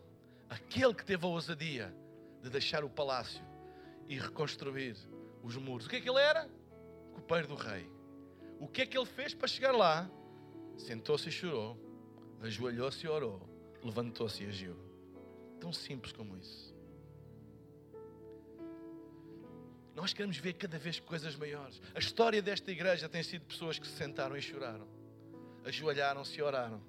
[0.50, 1.94] aquele que teve a ousadia
[2.42, 3.44] de deixar o palácio
[4.08, 4.96] e reconstruir
[5.44, 5.88] os muros.
[5.88, 6.50] O que é que ele era?
[7.14, 7.90] Copeiro do rei.
[8.60, 10.10] O que é que ele fez para chegar lá?
[10.78, 11.78] Sentou-se e chorou,
[12.42, 13.42] ajoelhou-se e orou,
[13.84, 14.78] levantou-se e agiu.
[15.60, 16.76] Tão simples como isso.
[19.96, 21.82] Nós queremos ver cada vez coisas maiores.
[21.94, 24.88] A história desta igreja tem sido pessoas que se sentaram e choraram,
[25.66, 26.82] ajoelharam-se e oraram,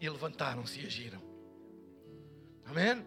[0.00, 1.22] e levantaram-se e agiram.
[2.64, 3.04] Amém?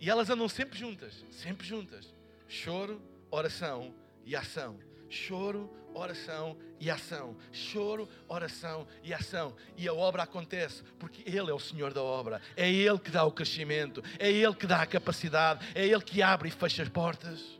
[0.00, 2.14] E elas andam sempre juntas, sempre juntas.
[2.46, 3.94] Choro, oração
[4.24, 4.78] e ação.
[5.08, 7.36] Choro, oração e ação.
[7.50, 9.56] Choro, oração e ação.
[9.76, 12.40] E a obra acontece porque Ele é o Senhor da obra.
[12.56, 14.02] É Ele que dá o crescimento.
[14.18, 15.66] É Ele que dá a capacidade.
[15.74, 17.58] É Ele que abre e fecha as portas.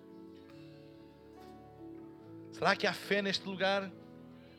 [2.53, 3.91] Será que há fé neste lugar?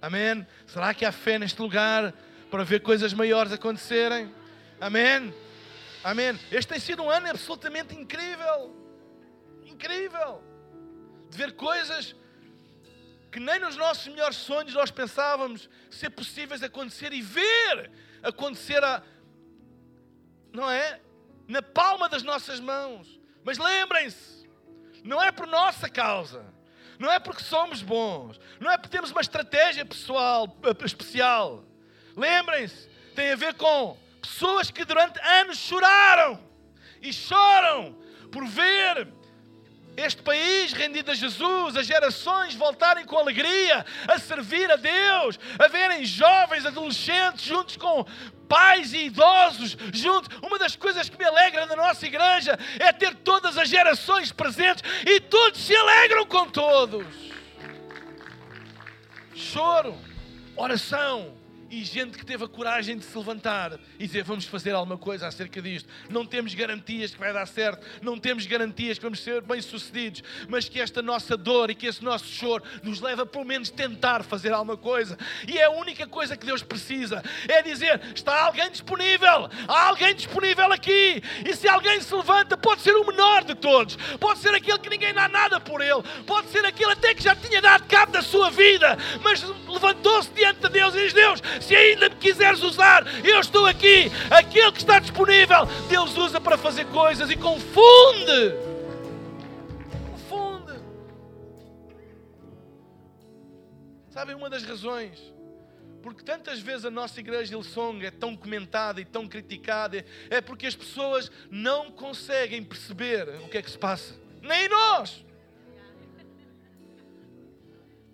[0.01, 0.45] Amém?
[0.65, 2.13] Será que há fé neste lugar
[2.51, 4.33] para ver coisas maiores acontecerem?
[4.79, 5.33] Amém?
[6.03, 6.39] Amém?
[6.51, 8.75] Este tem sido um ano absolutamente incrível.
[9.65, 10.43] Incrível.
[11.29, 12.15] De ver coisas
[13.31, 17.91] que nem nos nossos melhores sonhos nós pensávamos ser possíveis acontecer e ver
[18.23, 19.01] acontecer a,
[20.53, 21.01] não é?
[21.47, 23.19] Na palma das nossas mãos.
[23.43, 24.47] Mas lembrem-se,
[25.03, 26.56] não é por nossa causa
[26.99, 31.63] não é porque somos bons, não é porque temos uma estratégia pessoal eh, especial.
[32.15, 36.39] Lembrem-se, tem a ver com pessoas que durante anos choraram
[37.01, 37.95] e choram
[38.31, 39.07] por ver
[39.97, 45.67] este país rendido a Jesus, as gerações voltarem com alegria a servir a Deus, a
[45.67, 48.05] verem jovens, adolescentes juntos com
[48.47, 50.37] pais e idosos juntos.
[50.43, 54.83] Uma das coisas que me alegra na nossa igreja é ter todas as gerações presentes
[55.03, 57.07] e todos se alegram com todos.
[59.33, 59.97] Choro,
[60.55, 61.36] oração,
[61.69, 65.27] e gente que teve a coragem de se levantar e dizer vamos fazer alguma coisa
[65.27, 65.89] acerca disto.
[66.09, 70.69] Não temos garantias que vai dar certo, não temos garantias que vamos ser bem-sucedidos, mas
[70.69, 74.23] que esta nossa dor e que esse nosso choro nos leva pelo menos a tentar
[74.23, 75.17] fazer alguma coisa.
[75.47, 80.15] E é a única coisa que Deus precisa, é dizer, está alguém disponível, há alguém
[80.15, 81.21] disponível aqui.
[81.45, 84.89] E se alguém se levanta, pode ser o menor de todos, pode ser aquele que
[84.89, 88.21] ninguém dá nada por ele, pode ser aquele até que já tinha dado cabo da
[88.21, 93.05] sua vida, mas levantou-se diante de Deus e diz: Deus, se ainda me quiseres usar,
[93.25, 94.11] eu estou aqui.
[94.29, 98.55] Aquele que está disponível, Deus usa para fazer coisas e confunde.
[100.11, 100.73] Confunde.
[104.09, 105.37] Sabem, uma das razões
[106.07, 110.65] porque tantas vezes a nossa igreja Hillsong é tão comentada e tão criticada, é porque
[110.65, 114.15] as pessoas não conseguem perceber o que é que se passa.
[114.41, 115.25] Nem nós.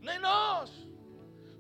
[0.01, 0.71] Nem nós.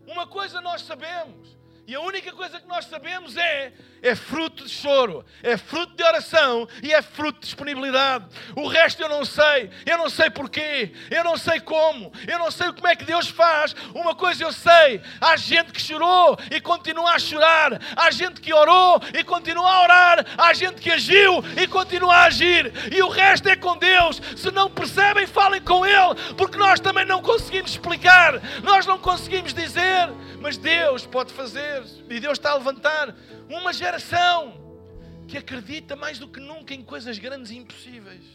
[0.07, 1.55] Uma coisa nós sabemos:
[1.85, 3.73] e a única coisa que nós sabemos é
[4.03, 8.25] é fruto de choro, é fruto de oração e é fruto de disponibilidade.
[8.53, 12.51] O resto eu não sei, eu não sei porquê, eu não sei como, eu não
[12.51, 13.73] sei como é que Deus faz.
[13.95, 18.53] Uma coisa eu sei: há gente que chorou e continua a chorar, há gente que
[18.53, 23.07] orou e continua a orar, há gente que agiu e continua a agir, e o
[23.07, 24.21] resto é com Deus.
[24.35, 29.53] Se não percebem, falem com Ele, porque nós também não conseguimos explicar, nós não conseguimos
[29.53, 30.09] dizer,
[30.41, 33.15] mas Deus pode fazer, e Deus está a levantar
[33.49, 34.61] uma geração
[35.27, 38.25] que acredita mais do que nunca em coisas grandes e impossíveis.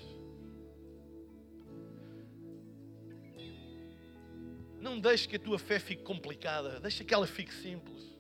[4.81, 8.17] Não deixe que a tua fé fique complicada, deixa que ela fique simples.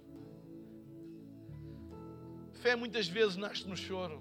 [2.54, 4.20] Fé muitas vezes nasce no choro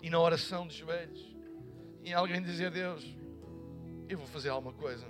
[0.00, 1.34] e na oração de joelhos.
[2.02, 3.04] E alguém dizer: Deus,
[4.08, 5.06] eu vou fazer alguma coisa.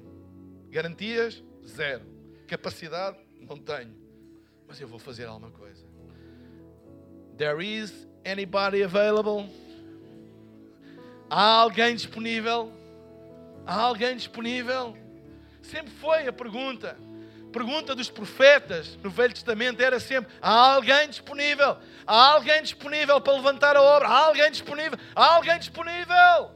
[0.71, 1.43] Garantias?
[1.67, 2.05] Zero.
[2.47, 3.19] Capacidade?
[3.41, 3.95] Não tenho.
[4.67, 5.94] Mas eu vou fazer alguma coisa.
[7.37, 9.49] There is anybody available?
[11.29, 12.73] Há alguém disponível?
[13.67, 14.97] Há alguém disponível?
[15.63, 16.97] Sempre foi a pergunta.
[17.53, 21.77] Pergunta dos profetas no Velho Testamento era sempre: há alguém disponível?
[22.07, 24.09] Há alguém disponível para levantar a obra?
[24.09, 24.99] Há alguém disponível?
[25.15, 26.53] Há alguém disponível?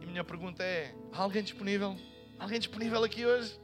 [0.00, 1.96] E minha pergunta é: há alguém disponível?
[2.38, 3.58] Há alguém disponível aqui hoje?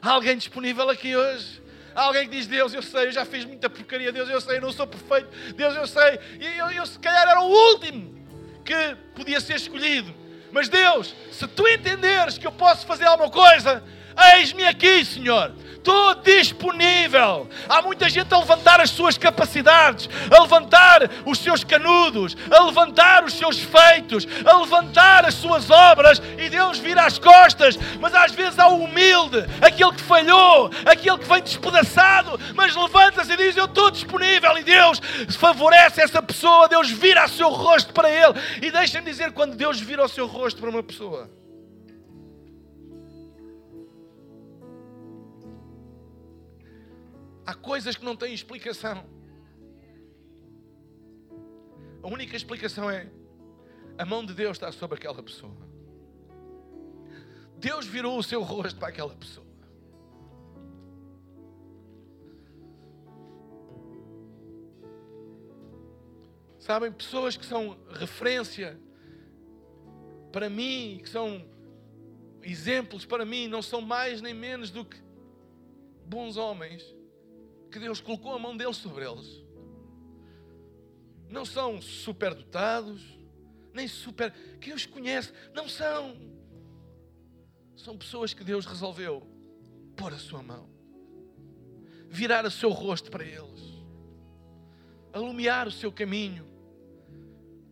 [0.00, 1.65] Há alguém disponível aqui hoje?
[1.96, 4.12] Há alguém que diz: Deus, eu sei, eu já fiz muita porcaria.
[4.12, 5.28] Deus, eu sei, eu não sou perfeito.
[5.54, 6.20] Deus, eu sei.
[6.38, 8.14] E eu, eu se calhar era o último
[8.62, 10.14] que podia ser escolhido.
[10.52, 13.82] Mas Deus, se tu entenderes que eu posso fazer alguma coisa,
[14.16, 15.52] Eis-me aqui, Senhor.
[15.86, 17.48] Estou disponível.
[17.68, 23.22] Há muita gente a levantar as suas capacidades, a levantar os seus canudos, a levantar
[23.22, 27.78] os seus feitos, a levantar as suas obras e Deus vira as costas.
[28.00, 33.32] Mas às vezes há o humilde, aquele que falhou, aquele que vem despedaçado, mas levanta-se
[33.32, 34.58] e diz: Eu estou disponível.
[34.58, 35.00] E Deus
[35.38, 38.34] favorece essa pessoa, Deus vira o seu rosto para ele.
[38.60, 41.30] E deixem-me dizer: quando Deus vira o seu rosto para uma pessoa.
[47.46, 49.06] Há coisas que não têm explicação.
[52.02, 53.08] A única explicação é
[53.96, 55.56] a mão de Deus está sobre aquela pessoa.
[57.56, 59.46] Deus virou o seu rosto para aquela pessoa.
[66.58, 68.76] Sabem, pessoas que são referência
[70.32, 71.48] para mim, que são
[72.42, 75.00] exemplos para mim, não são mais nem menos do que
[76.04, 76.95] bons homens
[77.76, 79.44] que Deus colocou a mão dele sobre eles.
[81.28, 83.02] Não são superdotados,
[83.74, 84.32] nem super.
[84.58, 86.16] Quem os conhece, não são.
[87.76, 89.22] São pessoas que Deus resolveu
[89.94, 90.70] pôr a sua mão,
[92.08, 93.84] virar o seu rosto para eles,
[95.12, 96.46] alumiar o seu caminho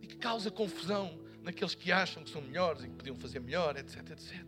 [0.03, 3.75] e que causa confusão naqueles que acham que são melhores e que podiam fazer melhor,
[3.79, 4.45] etc, etc.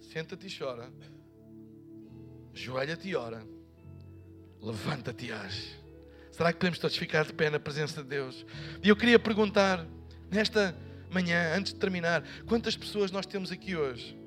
[0.00, 0.92] Senta-te e chora
[2.54, 3.44] Joelha-te e ora.
[4.62, 5.76] Levanta-te e age.
[6.30, 8.46] Será que podemos todos ficar de pé na presença de Deus?
[8.82, 9.84] E eu queria perguntar,
[10.30, 10.74] nesta
[11.10, 14.18] manhã, antes de terminar, quantas pessoas nós temos aqui hoje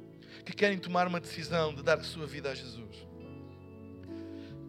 [0.45, 3.07] que querem tomar uma decisão de dar a sua vida a Jesus?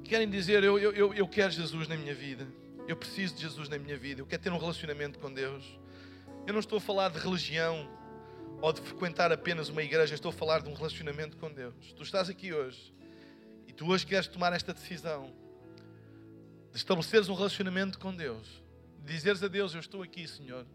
[0.05, 2.47] Querem dizer, eu, eu, eu quero Jesus na minha vida.
[2.87, 4.23] Eu preciso de Jesus na minha vida.
[4.23, 5.65] Eu quero ter um relacionamento com Deus.
[6.47, 7.89] Eu não estou a falar de religião
[8.63, 10.15] ou de frequentar apenas uma igreja.
[10.15, 11.93] Estou a falar de um relacionamento com Deus.
[11.93, 12.98] Tu estás aqui hoje
[13.79, 15.33] tu hoje queres tomar esta decisão
[16.73, 18.61] de estabeleceres um relacionamento com Deus,
[19.05, 20.67] de dizeres a Deus: Eu estou aqui, Senhor,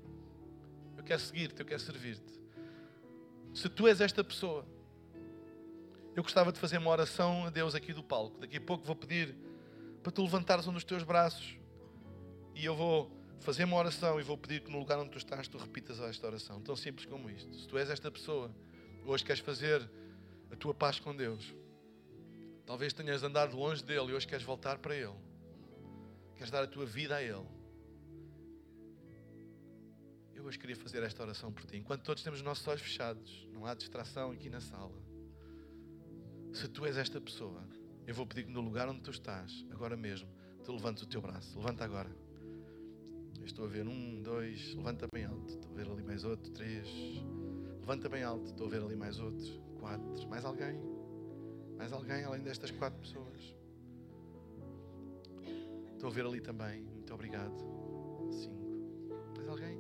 [0.98, 2.42] eu quero seguir-te, eu quero servir-te.
[3.54, 4.66] Se tu és esta pessoa,
[6.16, 8.40] eu gostava de fazer uma oração a Deus aqui do palco.
[8.40, 9.36] Daqui a pouco vou pedir
[10.02, 11.58] para tu levantares um dos teus braços
[12.56, 15.50] e eu vou fazer uma oração e vou pedir que no lugar onde tu estás
[15.50, 16.62] tu repitas esta oração.
[16.62, 17.54] Tão simples como isto.
[17.54, 18.50] Se tu és esta pessoa,
[19.06, 19.88] hoje queres fazer
[20.50, 21.54] a tua paz com Deus,
[22.66, 25.16] Talvez tenhas andado longe dele e hoje queres voltar para ele.
[26.36, 27.46] Queres dar a tua vida a ele.
[30.34, 31.78] Eu hoje queria fazer esta oração por ti.
[31.78, 34.94] Enquanto todos temos os nossos olhos fechados, não há distração aqui na sala.
[36.54, 37.64] Se tu és esta pessoa,
[38.06, 40.30] eu vou pedir que no lugar onde tu estás, agora mesmo,
[40.64, 41.58] tu levantes o teu braço.
[41.58, 42.10] Levanta agora.
[43.40, 45.54] Eu estou a ver um, dois, levanta bem alto.
[45.54, 46.88] Estou a ver ali mais outro, três.
[47.80, 48.46] Levanta bem alto.
[48.46, 50.28] Estou a ver ali mais outro, quatro.
[50.30, 50.93] Mais alguém?
[51.84, 53.54] Mais alguém além destas quatro pessoas?
[55.92, 56.80] Estou a ver ali também.
[56.82, 57.54] Muito obrigado.
[58.32, 59.12] Cinco.
[59.36, 59.78] Mais alguém?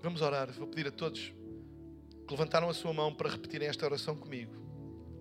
[0.00, 0.52] Vamos orar.
[0.52, 1.32] Vou pedir a todos
[2.24, 4.54] que levantaram a sua mão para repetirem esta oração comigo.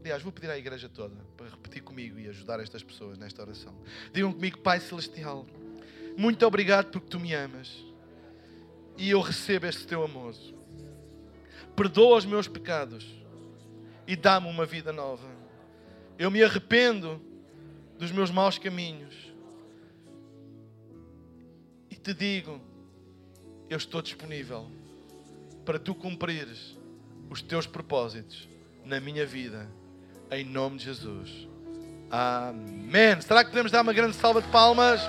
[0.01, 3.75] Aliás, vou pedir à igreja toda para repetir comigo e ajudar estas pessoas nesta oração.
[4.13, 5.47] Digam comigo, Pai Celestial,
[6.15, 7.83] muito obrigado porque tu me amas
[8.99, 10.35] e eu recebo este teu amor.
[11.75, 13.22] Perdoa os meus pecados
[14.07, 15.27] e dá-me uma vida nova.
[16.17, 17.21] Eu me arrependo
[17.97, 19.13] dos meus maus caminhos
[21.89, 22.59] e te digo:
[23.69, 24.69] eu estou disponível
[25.65, 26.77] para tu cumprires
[27.29, 28.47] os teus propósitos
[28.85, 29.69] na minha vida,
[30.29, 31.47] em nome de Jesus.
[32.11, 33.19] Amém.
[33.21, 35.01] Será que podemos dar uma grande salva de palmas?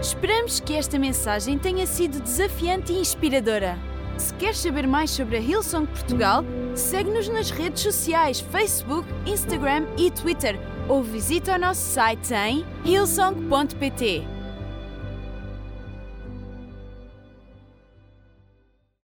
[0.00, 3.89] Esperamos que esta mensagem tenha sido desafiante e inspiradora.
[4.20, 6.44] Se queres saber mais sobre a Hillsong Portugal,
[6.74, 10.60] segue-nos nas redes sociais Facebook, Instagram e Twitter
[10.90, 14.39] ou visita o nosso site em hillsong.pt.